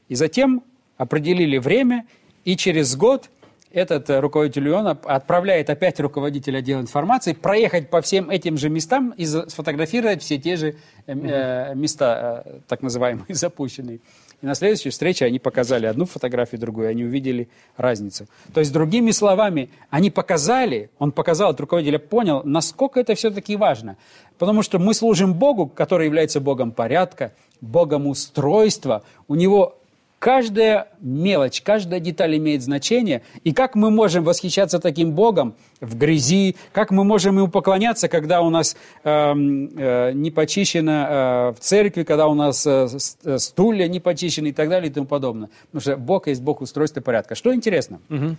И 0.09 0.15
затем 0.15 0.63
определили 0.97 1.59
время, 1.59 2.07
и 2.45 2.57
через 2.57 2.97
год 2.97 3.31
этот 3.73 4.09
э, 4.09 4.21
руководитель 4.21 4.69
ЮОНа 4.69 4.99
отправляет 5.05 5.69
опять 5.69 5.99
руководителя 5.99 6.59
отдела 6.59 6.81
информации 6.81 7.33
проехать 7.33 7.91
по 7.91 8.01
всем 8.01 8.31
этим 8.31 8.57
же 8.57 8.69
местам 8.69 9.13
и 9.17 9.27
сфотографировать 9.27 10.23
все 10.23 10.39
те 10.39 10.57
же 10.57 10.77
э, 11.07 11.13
э, 11.13 11.75
места, 11.75 12.45
э, 12.47 12.61
так 12.69 12.83
называемые, 12.83 13.27
запущенные. 13.35 14.01
И 14.43 14.47
на 14.47 14.55
следующей 14.55 14.91
встрече 14.91 15.25
они 15.25 15.39
показали 15.39 15.87
одну 15.87 16.05
фотографию, 16.07 16.61
другую, 16.61 16.89
они 16.89 17.05
увидели 17.05 17.49
разницу. 17.77 18.27
То 18.53 18.61
есть, 18.61 18.73
другими 18.73 19.11
словами, 19.11 19.71
они 19.91 20.11
показали, 20.11 20.91
он 20.99 21.13
показал, 21.13 21.51
этот 21.51 21.61
руководитель 21.61 21.99
понял, 21.99 22.43
насколько 22.45 23.01
это 23.01 23.15
все-таки 23.15 23.57
важно. 23.57 23.97
Потому 24.39 24.63
что 24.63 24.79
мы 24.79 24.95
служим 24.95 25.35
Богу, 25.35 25.67
который 25.67 26.07
является 26.07 26.41
Богом 26.41 26.73
порядка, 26.73 27.33
Богом 27.61 28.07
устройства. 28.07 29.05
У 29.29 29.35
него 29.35 29.79
Каждая 30.25 30.89
мелочь, 31.01 31.61
каждая 31.61 32.01
деталь 32.01 32.39
имеет 32.39 32.63
значение. 32.63 33.21
И 33.43 33.53
как 33.53 33.75
мы 33.75 33.91
можем 33.91 34.25
восхищаться 34.25 34.79
таким 34.79 35.13
Богом 35.13 35.55
в 35.83 35.99
грязи, 35.99 36.57
как 36.73 36.91
мы 36.91 37.05
можем 37.05 37.37
ему 37.37 37.49
поклоняться, 37.49 38.09
когда 38.09 38.41
у 38.41 38.49
нас 38.49 38.75
э, 39.05 39.11
э, 39.11 40.13
не 40.15 40.31
почищено 40.31 40.93
э, 40.93 41.53
в 41.53 41.57
церкви, 41.61 42.05
когда 42.05 42.27
у 42.27 42.33
нас 42.33 42.67
э, 42.67 42.89
э, 43.25 43.37
стулья 43.37 43.87
не 43.87 44.01
почищены 44.01 44.47
и 44.47 44.53
так 44.53 44.71
далее 44.71 44.91
и 44.91 44.95
тому 44.95 45.07
подобное. 45.07 45.51
Потому 45.67 45.81
что 45.83 45.97
Бог 45.99 46.27
есть 46.27 46.41
Бог 46.41 46.63
устройства 46.63 47.03
порядка. 47.03 47.35
Что 47.35 47.55
интересно? 47.55 48.01
Угу. 48.09 48.37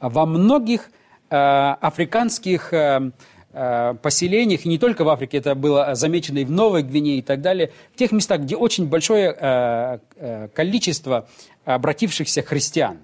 Во 0.00 0.26
многих 0.26 0.90
э, 1.30 1.36
африканских... 1.36 2.74
Э, 2.74 3.12
Э, 3.12 3.12
поселениях, 3.50 4.66
и 4.66 4.68
не 4.68 4.78
только 4.78 5.04
в 5.04 5.08
Африке, 5.08 5.38
это 5.38 5.54
было 5.54 5.94
замечено 5.94 6.38
и 6.38 6.44
в 6.44 6.50
Новой 6.50 6.82
Гвинее 6.82 7.18
и 7.18 7.22
так 7.22 7.40
далее, 7.40 7.72
в 7.94 7.98
тех 7.98 8.12
местах, 8.12 8.42
где 8.42 8.56
очень 8.56 8.86
большое 8.86 9.34
э, 9.38 9.98
э, 10.16 10.48
количество 10.54 11.28
обратившихся 11.64 12.42
христиан 12.42 12.98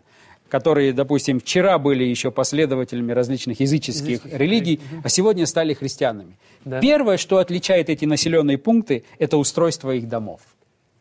которые, 0.50 0.92
допустим, 0.92 1.40
вчера 1.40 1.78
были 1.78 2.04
еще 2.04 2.30
последователями 2.30 3.11
различных 3.11 3.59
языческих 3.59 4.20
религий, 4.26 4.78
а 5.02 5.09
сегодня 5.09 5.46
стали 5.46 5.74
христианами. 5.74 6.37
Да. 6.64 6.80
Первое, 6.80 7.16
что 7.16 7.38
отличает 7.38 7.88
эти 7.88 8.04
населенные 8.04 8.57
пункты, 8.57 9.02
это 9.18 9.37
устройство 9.37 9.90
их 9.90 10.09
домов. 10.09 10.42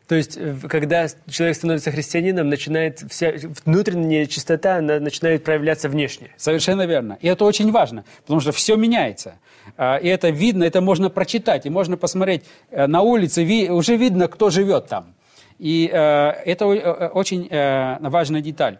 То 0.08 0.16
есть, 0.16 0.38
когда 0.68 1.06
человек 1.30 1.56
становится 1.56 1.90
христианином, 1.90 2.50
начинает 2.50 3.00
вся 3.10 3.32
внутренняя 3.64 4.26
чистота 4.26 4.76
она 4.76 5.00
начинает 5.00 5.44
проявляться 5.44 5.88
внешне. 5.88 6.30
Совершенно 6.36 6.84
верно. 6.86 7.16
И 7.22 7.28
это 7.28 7.44
очень 7.44 7.70
важно, 7.72 8.04
потому 8.22 8.40
что 8.40 8.52
все 8.52 8.76
меняется. 8.76 9.36
А, 9.76 9.96
и 9.96 10.08
это 10.08 10.28
видно, 10.28 10.64
это 10.64 10.82
можно 10.82 11.08
прочитать, 11.08 11.64
и 11.64 11.70
можно 11.70 11.96
посмотреть 11.96 12.44
э, 12.70 12.86
на 12.86 13.00
улице, 13.00 13.42
уже 13.70 13.96
видно, 13.96 14.28
кто 14.28 14.50
живет 14.50 14.88
там. 14.88 15.14
И 15.58 15.88
э, 15.90 15.96
это 15.96 16.66
э, 16.66 17.08
очень 17.08 17.48
важная 18.00 18.40
деталь. 18.40 18.78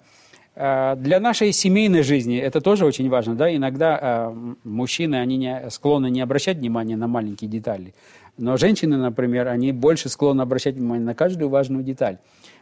Для 0.57 1.19
нашей 1.19 1.51
семейной 1.51 2.05
жизни 2.05 2.39
это 2.39 2.61
тоже 2.61 2.87
очень 2.87 3.09
важно. 3.09 3.35
Да? 3.35 3.53
Иногда 3.53 4.33
мужчины 4.63 5.17
они 5.17 5.53
склонны 5.69 6.11
не 6.11 6.21
обращать 6.21 6.59
внимания 6.59 6.97
на 6.97 7.09
маленькие 7.09 7.51
детали. 7.51 7.93
Но 8.37 8.57
женщины, 8.57 8.97
например, 8.97 9.49
они 9.49 9.73
больше 9.73 10.09
склонны 10.09 10.43
обращать 10.43 10.75
внимание 10.75 11.05
на 11.05 11.15
каждую 11.15 11.49
важную 11.49 11.85
деталь. 11.85 12.19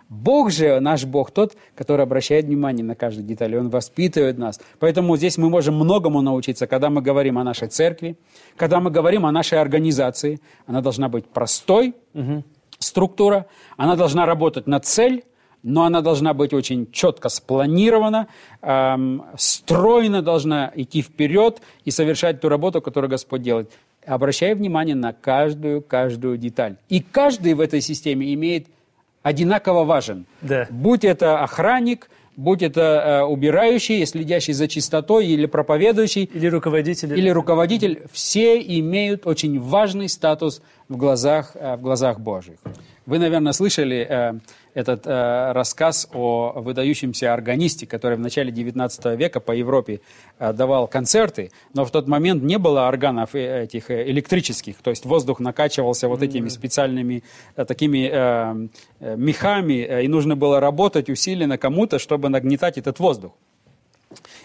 Бог 0.09 0.51
же, 0.51 0.79
наш 0.81 1.07
Бог, 1.07 1.31
тот, 1.31 1.57
который 1.75 2.03
обращает 2.03 2.45
внимание 2.45 2.85
на 2.85 2.95
каждую 2.95 3.27
деталь, 3.27 3.55
и 3.55 3.57
Он 3.57 3.71
воспитывает 3.71 4.37
нас. 4.37 4.61
Поэтому 4.79 5.17
здесь 5.17 5.39
мы 5.39 5.49
можем 5.49 5.75
многому 5.77 6.21
научиться, 6.21 6.67
когда 6.67 6.91
мы 6.91 7.01
говорим 7.01 7.39
о 7.39 7.45
нашей 7.45 7.69
церкви, 7.69 8.19
когда 8.57 8.81
мы 8.81 8.91
говорим 8.91 9.25
о 9.25 9.33
нашей 9.33 9.59
организации. 9.59 10.41
Она 10.67 10.83
должна 10.83 11.09
быть 11.09 11.27
простой, 11.27 11.95
угу. 12.13 12.45
структура, 12.79 13.47
она 13.79 13.97
должна 13.97 14.27
работать 14.27 14.67
на 14.67 14.81
цель, 14.81 15.25
но 15.63 15.85
она 15.85 16.03
должна 16.03 16.35
быть 16.35 16.53
очень 16.53 16.91
четко 16.91 17.29
спланирована, 17.29 18.29
эм, 18.61 19.25
стройно 19.39 20.21
должна 20.21 20.73
идти 20.75 21.01
вперед 21.01 21.63
и 21.85 21.91
совершать 21.91 22.41
ту 22.41 22.49
работу, 22.49 22.83
которую 22.83 23.11
Господь 23.11 23.43
делает 23.43 23.71
обращая 24.07 24.55
внимание 24.55 24.95
на 24.95 25.13
каждую, 25.13 25.83
каждую 25.83 26.37
деталь. 26.39 26.77
И 26.89 27.01
каждый 27.01 27.55
в 27.55 27.61
этой 27.61 27.81
системе 27.81 28.33
имеет 28.35 28.67
одинаково 29.23 29.85
важен. 29.85 30.27
Да. 30.41 30.67
Будь 30.71 31.05
это 31.05 31.43
охранник, 31.43 32.11
будь 32.37 32.63
это 32.63 32.81
э, 32.81 33.23
убирающий, 33.23 34.05
следящий 34.07 34.53
за 34.53 34.69
чистотой, 34.69 35.27
или 35.27 35.47
проповедующий, 35.47 36.25
или 36.25 36.47
руководитель, 36.47 37.17
или 37.19 37.29
руководитель, 37.29 38.03
все 38.13 38.61
имеют 38.61 39.27
очень 39.27 39.61
важный 39.61 40.09
статус 40.09 40.63
в 40.89 40.97
глазах, 40.97 41.53
э, 41.55 41.77
в 41.77 41.83
глазах 41.83 42.21
Божьих. 42.21 42.59
Вы, 43.07 43.19
наверное, 43.19 43.53
слышали 43.53 44.07
э, 44.09 44.33
этот 44.75 45.07
э, 45.07 45.53
рассказ 45.53 46.09
о 46.13 46.53
выдающемся 46.57 47.33
органисте, 47.33 47.87
который 47.87 48.17
в 48.17 48.21
начале 48.21 48.53
XIX 48.53 49.17
века 49.17 49.41
по 49.41 49.53
Европе 49.53 50.01
э, 50.39 50.53
давал 50.53 50.89
концерты, 50.89 51.51
но 51.75 51.85
в 51.85 51.91
тот 51.91 52.09
момент 52.09 52.43
не 52.43 52.59
было 52.59 52.89
органов 52.89 53.35
э, 53.35 53.65
этих 53.65 53.91
э, 53.91 54.11
электрических, 54.11 54.77
то 54.83 54.91
есть 54.91 55.05
воздух 55.05 55.41
накачивался 55.41 56.09
вот 56.09 56.23
этими 56.23 56.49
специальными 56.49 57.23
э, 57.57 57.65
такими 57.65 58.09
э, 58.11 58.69
э, 59.01 59.17
мехами, 59.17 59.87
э, 59.89 60.05
и 60.05 60.09
нужно 60.09 60.37
было 60.37 60.61
работать 60.61 61.11
усиленно 61.11 61.59
кому-то, 61.59 61.99
чтобы 61.99 62.29
нагнетать 62.29 62.79
этот 62.79 62.99
воздух. 62.99 63.33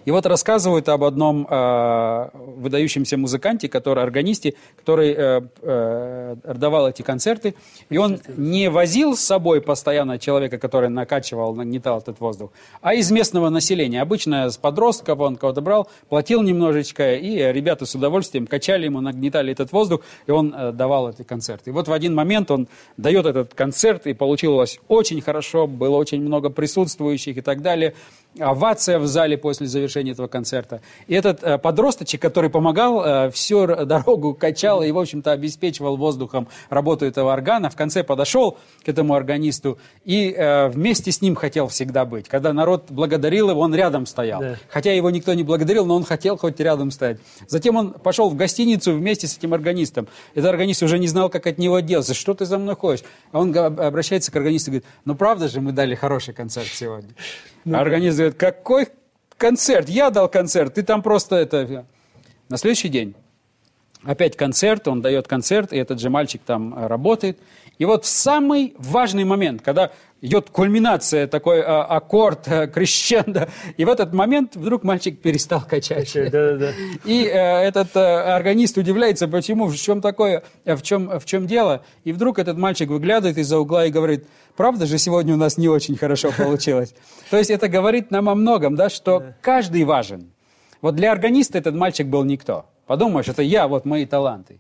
И 0.08 0.12
вот 0.12 0.26
рассказывают 0.26 0.88
об 0.88 1.04
одном 1.04 1.46
э, 1.50 2.30
выдающемся 2.34 3.18
музыканте, 3.18 3.68
который 3.68 4.02
органисте, 4.02 4.54
который 4.78 5.14
э, 5.14 5.42
э, 5.62 6.36
давал 6.56 6.88
эти 6.88 7.02
концерты. 7.02 7.56
И 7.90 7.98
он 7.98 8.22
не 8.38 8.70
возил 8.70 9.18
с 9.18 9.20
собой 9.20 9.60
постоянно 9.60 10.18
человека, 10.18 10.60
который 10.60 10.88
накачивал, 10.88 11.54
нагнетал 11.54 11.98
этот 12.00 12.22
воздух, 12.22 12.52
а 12.82 12.94
из 12.94 13.12
местного 13.12 13.50
населения. 13.50 14.02
Обычно 14.02 14.50
с 14.50 14.56
подростков 14.56 15.20
он 15.20 15.36
кого-то 15.36 15.60
брал, 15.60 15.90
платил 16.08 16.42
немножечко, 16.42 17.16
и 17.16 17.40
ребята 17.52 17.86
с 17.86 17.94
удовольствием 17.94 18.48
качали 18.48 18.86
ему, 18.86 19.02
нагнетали 19.02 19.52
этот 19.52 19.74
воздух, 19.74 20.04
и 20.26 20.32
он 20.32 20.56
э, 20.58 20.72
давал 20.72 21.10
эти 21.10 21.24
концерты. 21.24 21.72
И 21.72 21.74
вот 21.74 21.90
в 21.90 21.92
один 21.92 22.16
момент 22.16 22.50
он 22.50 22.70
дает 22.96 23.26
этот 23.26 23.54
концерт, 23.56 24.08
и 24.08 24.14
получилось 24.14 24.80
очень 24.88 25.20
хорошо, 25.20 25.68
было 25.68 25.98
очень 25.98 26.22
много 26.22 26.50
присутствующих 26.50 27.36
и 27.36 27.42
так 27.42 27.62
далее 27.62 27.94
овация 28.40 29.00
в 29.00 29.08
зале 29.08 29.38
после 29.38 29.68
завершения 29.68 30.12
этого 30.12 30.28
концерта. 30.28 30.82
И 31.08 31.14
этот 31.14 31.44
э, 31.44 31.58
подросточек, 31.58 32.22
который 32.22 32.50
помогал, 32.50 33.04
э, 33.04 33.32
всю 33.32 33.66
дорогу 33.68 34.34
качал 34.34 34.84
и, 34.84 34.92
в 34.92 35.00
общем-то, 35.00 35.32
обеспечивал 35.32 35.98
воздухом 35.98 36.48
работу 36.70 37.06
этого 37.06 37.34
органа, 37.34 37.70
в 37.70 37.76
конце 37.76 38.04
подошел 38.04 38.58
к 38.84 38.90
этому 38.90 39.14
органисту 39.14 39.78
и 40.06 40.34
э, 40.36 40.70
вместе 40.70 41.12
с 41.12 41.22
ним 41.22 41.36
хотел 41.36 41.68
всегда 41.68 42.06
быть. 42.06 42.28
Когда 42.28 42.54
народ 42.54 42.86
благодарил 42.90 43.50
его, 43.50 43.62
он 43.62 43.74
рядом 43.74 44.06
стоял. 44.06 44.42
Да. 44.42 44.56
Хотя 44.70 44.94
его 44.94 45.10
никто 45.10 45.34
не 45.34 45.44
благодарил, 45.44 45.86
но 45.86 45.96
он 45.96 46.04
хотел 46.04 46.38
хоть 46.38 46.60
рядом 46.60 46.92
стоять. 46.92 47.20
Затем 47.48 47.76
он 47.76 47.92
пошел 47.94 48.30
в 48.30 48.36
гостиницу 48.36 48.94
вместе 48.94 49.28
с 49.28 49.38
этим 49.38 49.54
органистом. 49.54 50.08
Этот 50.36 50.50
органист 50.50 50.84
уже 50.84 51.00
не 51.00 51.08
знал, 51.08 51.30
как 51.30 51.48
от 51.48 51.58
него 51.58 51.76
отделаться. 51.76 52.14
Что 52.14 52.34
ты 52.34 52.46
за 52.46 52.58
мной 52.58 52.76
ходишь? 52.76 53.04
А 53.32 53.40
он 53.40 53.56
обращается 53.58 54.32
к 54.32 54.36
органисту 54.36 54.70
и 54.70 54.74
говорит, 54.74 54.86
ну 55.06 55.16
правда 55.16 55.48
же 55.48 55.62
мы 55.62 55.72
дали 55.72 55.96
хороший 55.96 56.34
концерт 56.34 56.68
сегодня? 56.68 57.10
Ну, 57.68 57.78
органист 57.78 58.18
говорит, 58.18 58.27
какой 58.32 58.90
концерт? 59.38 59.90
Я 59.90 60.10
дал 60.10 60.30
концерт, 60.30 60.76
ты 60.76 60.84
там 60.84 61.02
просто 61.02 61.36
это... 61.36 61.86
На 62.50 62.58
следующий 62.58 62.90
день 62.90 63.14
опять 64.04 64.38
концерт, 64.38 64.88
он 64.88 65.02
дает 65.02 65.28
концерт, 65.28 65.74
и 65.74 65.78
этот 65.78 66.00
же 66.00 66.10
мальчик 66.10 66.42
там 66.46 66.74
э, 66.74 66.88
работает. 66.88 67.40
И 67.78 67.86
вот 67.86 68.06
в 68.06 68.08
самый 68.08 68.74
важный 68.78 69.26
момент, 69.26 69.62
когда 69.62 69.92
идет 70.22 70.50
кульминация, 70.50 71.28
такой 71.28 71.62
а, 71.62 71.84
аккорд, 71.84 72.48
а, 72.48 72.68
крещендо, 72.68 73.48
и 73.78 73.86
в 73.86 73.90
этот 73.90 74.14
момент 74.14 74.56
вдруг 74.56 74.84
мальчик 74.84 75.22
перестал 75.22 75.62
качать. 75.62 76.12
Да, 76.14 76.30
да, 76.30 76.56
да. 76.56 76.72
И 77.06 77.28
а, 77.28 77.62
этот 77.62 77.96
а, 77.96 78.36
органист 78.36 78.78
удивляется, 78.78 79.28
почему, 79.28 79.68
в 79.68 79.76
чем 79.76 80.02
такое, 80.02 80.44
в 80.66 80.82
чем, 80.82 81.20
в 81.20 81.26
чем 81.26 81.48
дело. 81.48 81.84
И 82.04 82.12
вдруг 82.12 82.40
этот 82.40 82.58
мальчик 82.58 82.90
выглядывает 82.90 83.38
из-за 83.38 83.60
угла 83.60 83.86
и 83.86 83.92
говорит, 83.92 84.28
правда 84.56 84.86
же 84.86 84.98
сегодня 84.98 85.34
у 85.34 85.38
нас 85.38 85.58
не 85.58 85.70
очень 85.70 85.96
хорошо 85.96 86.32
получилось. 86.36 86.94
То 87.30 87.38
есть 87.38 87.50
это 87.50 87.68
говорит 87.68 88.12
нам 88.12 88.30
о 88.30 88.36
многом, 88.36 88.76
да, 88.76 88.90
что 88.90 89.24
каждый 89.42 89.84
важен. 89.84 90.32
Вот 90.82 90.96
для 90.96 91.12
органиста 91.12 91.58
этот 91.58 91.76
мальчик 91.76 92.08
был 92.08 92.24
никто. 92.24 92.66
Подумаешь, 92.86 93.28
это 93.28 93.42
я, 93.42 93.68
вот 93.68 93.86
мои 93.86 94.06
таланты. 94.06 94.60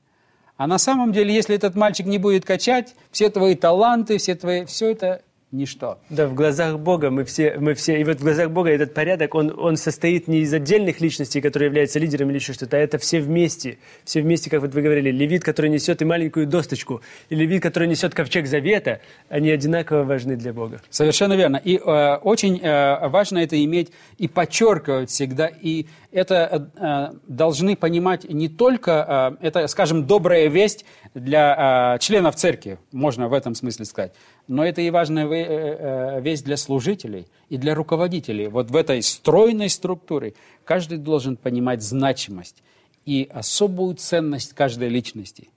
А 0.57 0.65
на 0.65 0.79
самом 0.79 1.13
деле, 1.13 1.33
если 1.33 1.55
этот 1.55 1.75
мальчик 1.75 2.07
не 2.07 2.17
будет 2.17 2.43
качать, 2.43 2.95
все 3.11 3.29
твои 3.29 3.53
таланты, 3.53 4.17
все 4.17 4.33
твои, 4.33 4.65
все 4.65 4.89
это 4.89 5.21
ничто. 5.51 5.99
Да, 6.09 6.27
в 6.27 6.33
глазах 6.33 6.79
Бога 6.79 7.09
мы 7.09 7.23
все, 7.23 7.57
мы 7.57 7.73
все, 7.73 7.99
и 7.99 8.03
вот 8.03 8.17
в 8.19 8.23
глазах 8.23 8.51
Бога 8.51 8.69
этот 8.69 8.93
порядок, 8.93 9.33
он, 9.33 9.53
он 9.57 9.77
состоит 9.77 10.27
не 10.27 10.39
из 10.39 10.53
отдельных 10.53 10.99
личностей, 10.99 11.39
которые 11.39 11.67
являются 11.67 11.99
лидерами 11.99 12.31
или 12.31 12.37
еще 12.37 12.53
что-то, 12.53 12.77
а 12.77 12.79
это 12.79 12.97
все 12.97 13.21
вместе, 13.21 13.77
все 14.03 14.21
вместе, 14.21 14.49
как 14.49 14.61
вот 14.61 14.73
вы 14.73 14.81
говорили, 14.81 15.09
левит, 15.09 15.43
который 15.43 15.69
несет 15.69 16.01
и 16.01 16.05
маленькую 16.05 16.47
досточку, 16.47 17.01
и 17.29 17.35
левит, 17.35 17.63
который 17.63 17.87
несет 17.87 18.13
ковчег 18.13 18.45
завета, 18.47 18.99
они 19.29 19.49
одинаково 19.49 20.03
важны 20.03 20.35
для 20.35 20.51
Бога. 20.51 20.81
Совершенно 20.89 21.33
верно. 21.33 21.57
И 21.57 21.77
э, 21.77 22.15
очень 22.17 22.59
э, 22.61 23.07
важно 23.07 23.39
это 23.39 23.63
иметь 23.63 23.91
и 24.17 24.27
подчеркивать 24.27 25.09
всегда, 25.09 25.47
и 25.47 25.85
это 26.11 26.69
э, 26.75 27.17
должны 27.27 27.75
понимать 27.75 28.29
не 28.29 28.49
только, 28.49 29.37
э, 29.41 29.47
это, 29.47 29.67
скажем, 29.67 30.07
добрая 30.07 30.47
весть 30.47 30.85
для 31.13 31.95
э, 31.95 31.99
членов 31.99 32.35
церкви, 32.35 32.79
можно 32.91 33.27
в 33.27 33.33
этом 33.33 33.55
смысле 33.55 33.85
сказать, 33.85 34.13
но 34.47 34.65
это 34.65 34.81
и 34.81 34.89
важная 34.89 35.27
э, 35.27 36.21
весть 36.21 36.45
для 36.45 36.57
служителей 36.57 37.27
и 37.49 37.57
для 37.57 37.75
руководителей. 37.75 38.47
Вот 38.47 38.71
в 38.71 38.75
этой 38.75 39.01
стройной 39.01 39.69
структуре 39.69 40.33
каждый 40.63 40.97
должен 40.97 41.35
понимать 41.35 41.83
значимость 41.83 42.63
и 43.05 43.29
особую 43.31 43.95
ценность 43.95 44.53
каждой 44.53 44.89
личности. 44.89 45.49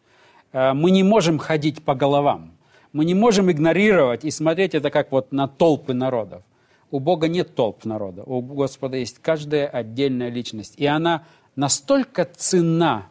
Э, 0.53 0.73
мы 0.73 0.91
не 0.91 1.05
можем 1.05 1.39
ходить 1.39 1.83
по 1.85 1.95
головам. 1.95 2.53
Мы 2.93 3.05
не 3.05 3.15
можем 3.15 3.51
игнорировать 3.51 4.25
и 4.25 4.31
смотреть 4.33 4.75
это 4.75 4.91
как 4.91 5.13
вот 5.13 5.31
на 5.31 5.47
толпы 5.47 5.95
народов. 5.95 6.43
У 6.91 6.99
Бога 6.99 7.29
нет 7.29 7.55
толп 7.55 7.85
народа. 7.85 8.25
У 8.25 8.41
Господа 8.41 8.97
есть 8.97 9.21
каждая 9.21 9.69
отдельная 9.69 10.29
личность. 10.29 10.75
И 10.77 10.87
она 10.87 11.25
настолько 11.55 12.25
ценна 12.25 13.07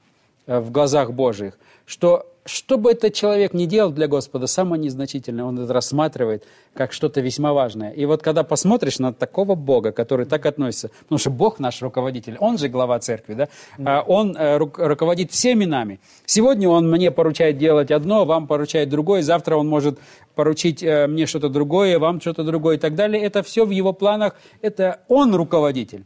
в 0.45 0.71
глазах 0.71 1.13
Божьих, 1.13 1.57
что 1.85 2.28
что 2.45 2.77
бы 2.77 2.91
этот 2.91 3.13
человек 3.13 3.53
ни 3.53 3.65
делал 3.65 3.91
для 3.91 4.07
Господа, 4.07 4.47
самое 4.47 4.81
незначительное, 4.81 5.43
он 5.45 5.59
это 5.59 5.71
рассматривает 5.73 6.45
как 6.73 6.93
что-то 6.93 7.21
весьма 7.21 7.53
важное. 7.53 7.91
И 7.91 8.05
вот 8.05 8.21
когда 8.21 8.43
посмотришь 8.43 8.99
на 8.99 9.13
такого 9.13 9.55
Бога, 9.55 9.91
который 9.91 10.25
так 10.25 10.45
относится, 10.45 10.89
потому 11.03 11.19
что 11.19 11.29
Бог 11.29 11.59
наш 11.59 11.81
руководитель, 11.81 12.37
он 12.39 12.57
же 12.57 12.69
глава 12.69 12.99
церкви, 12.99 13.33
да, 13.33 13.47
mm. 13.77 14.03
он 14.07 14.35
э, 14.37 14.57
руководит 14.57 15.31
всеми 15.31 15.65
нами. 15.65 15.99
Сегодня 16.25 16.69
он 16.69 16.89
мне 16.89 17.11
поручает 17.11 17.57
делать 17.57 17.91
одно, 17.91 18.25
вам 18.25 18.47
поручает 18.47 18.89
другое, 18.89 19.21
завтра 19.21 19.55
он 19.55 19.67
может 19.67 19.99
поручить 20.35 20.81
э, 20.81 21.07
мне 21.07 21.25
что-то 21.25 21.49
другое, 21.49 21.99
вам 21.99 22.21
что-то 22.21 22.43
другое 22.43 22.77
и 22.77 22.79
так 22.79 22.95
далее. 22.95 23.21
Это 23.21 23.43
все 23.43 23.65
в 23.65 23.71
его 23.71 23.93
планах, 23.93 24.35
это 24.61 25.01
он 25.07 25.35
руководитель. 25.35 26.05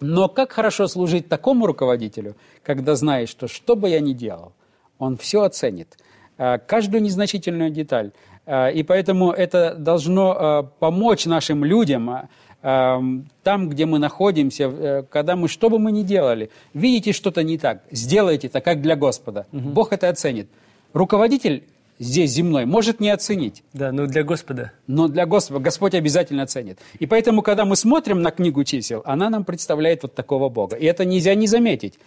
Но 0.00 0.28
как 0.28 0.52
хорошо 0.52 0.86
служить 0.88 1.28
такому 1.28 1.66
руководителю, 1.66 2.36
когда 2.62 2.94
знаешь, 2.94 3.30
что 3.30 3.48
что 3.48 3.76
бы 3.76 3.88
я 3.88 4.00
ни 4.00 4.12
делал– 4.12 4.52
он 5.04 5.16
все 5.16 5.42
оценит, 5.42 5.96
э, 6.38 6.58
каждую 6.58 7.02
незначительную 7.02 7.70
деталь. 7.70 8.12
Э, 8.46 8.72
и 8.72 8.82
поэтому 8.82 9.30
это 9.30 9.74
должно 9.74 10.34
э, 10.34 10.62
помочь 10.78 11.26
нашим 11.26 11.64
людям 11.64 12.28
там, 12.62 13.68
где 13.68 13.84
мы 13.84 13.98
находимся, 13.98 15.04
когда 15.10 15.36
мы, 15.36 15.48
что 15.48 15.68
бы 15.68 15.78
мы 15.78 15.92
ни 15.92 16.02
делали, 16.02 16.48
видите 16.72 17.12
что-то 17.12 17.42
не 17.42 17.58
так, 17.58 17.82
сделайте 17.90 18.46
это 18.46 18.62
как 18.62 18.80
для 18.80 18.96
Господа. 18.96 19.44
Угу. 19.52 19.68
Бог 19.68 19.92
это 19.92 20.08
оценит. 20.08 20.48
Руководитель 20.94 21.64
здесь 21.98 22.30
земной 22.30 22.64
может 22.64 23.00
не 23.00 23.10
оценить. 23.10 23.62
Да, 23.72 23.92
но 23.92 24.06
для 24.06 24.22
Господа. 24.22 24.72
Но 24.86 25.08
для 25.08 25.26
Господа 25.26 25.60
Господь 25.60 25.94
обязательно 25.94 26.42
оценит. 26.42 26.78
И 26.98 27.06
поэтому, 27.06 27.42
когда 27.42 27.64
мы 27.64 27.76
смотрим 27.76 28.22
на 28.22 28.30
книгу 28.30 28.64
чисел, 28.64 29.02
она 29.04 29.30
нам 29.30 29.44
представляет 29.44 30.02
вот 30.02 30.14
такого 30.14 30.48
Бога. 30.48 30.76
И 30.76 30.86
это 30.86 31.04
нельзя 31.04 31.34
не 31.34 31.46
заметить. 31.46 31.98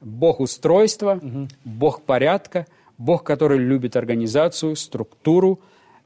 Бог 0.00 0.40
устройства, 0.40 1.18
угу. 1.22 1.48
Бог 1.64 2.02
порядка, 2.02 2.66
Бог, 2.98 3.24
который 3.24 3.58
любит 3.58 3.96
организацию, 3.96 4.76
структуру. 4.76 5.60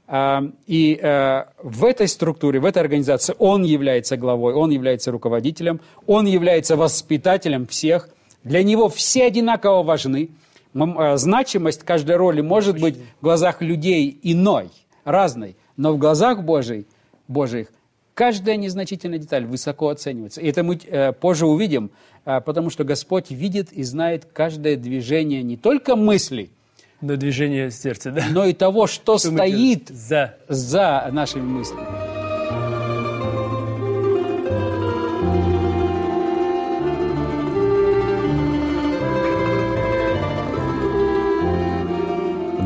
А, 0.07 0.43
и 0.67 0.99
э, 1.01 1.45
в 1.63 1.85
этой 1.85 2.09
структуре, 2.09 2.61
в 2.61 2.65
этой 2.65 2.79
организации 2.79 3.35
Он 3.39 3.63
является 3.63 4.17
главой, 4.17 4.55
Он 4.55 4.71
является 4.71 5.11
руководителем, 5.11 5.81
Он 6.07 6.27
является 6.27 6.77
воспитателем 6.77 7.67
всех. 7.67 8.09
Для 8.43 8.63
Него 8.63 8.89
все 8.89 9.25
одинаково 9.25 9.83
важны. 9.83 10.31
Э, 10.75 11.17
значимость 11.17 11.83
каждой 11.83 12.17
роли 12.17 12.41
может 12.41 12.81
быть 12.81 12.97
в 13.21 13.25
глазах 13.25 13.61
людей 13.61 14.19
иной, 14.23 14.71
разной, 15.05 15.57
но 15.77 15.93
в 15.93 15.99
глазах 15.99 16.43
Божьих, 16.43 16.87
Божьих 17.27 17.69
каждая 18.19 18.57
незначительная 18.57 19.19
деталь 19.19 19.45
высоко 19.45 19.91
оценивается. 19.91 20.41
И 20.41 20.49
это 20.49 20.65
мы 20.65 20.77
э, 20.85 21.13
позже 21.13 21.47
увидим, 21.47 21.91
потому 22.29 22.69
что 22.69 22.85
Господь 22.85 23.31
видит 23.31 23.73
и 23.73 23.83
знает 23.83 24.27
каждое 24.31 24.77
движение 24.77 25.43
не 25.43 25.57
только 25.57 25.97
мыслей, 25.97 26.51
но 27.01 27.17
движение 27.17 27.71
сердца, 27.71 28.11
да? 28.11 28.25
но 28.31 28.45
и 28.45 28.53
того, 28.53 28.87
что, 28.87 29.17
что 29.17 29.31
стоит 29.31 29.89
за. 29.89 30.35
за 30.47 31.09
нашими 31.11 31.43
мыслями. 31.43 31.87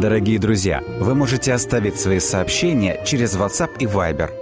Дорогие 0.00 0.40
друзья, 0.40 0.82
вы 0.98 1.14
можете 1.14 1.52
оставить 1.52 2.00
свои 2.00 2.18
сообщения 2.18 3.00
через 3.04 3.36
WhatsApp 3.36 3.70
и 3.78 3.84
Viber– 3.84 4.32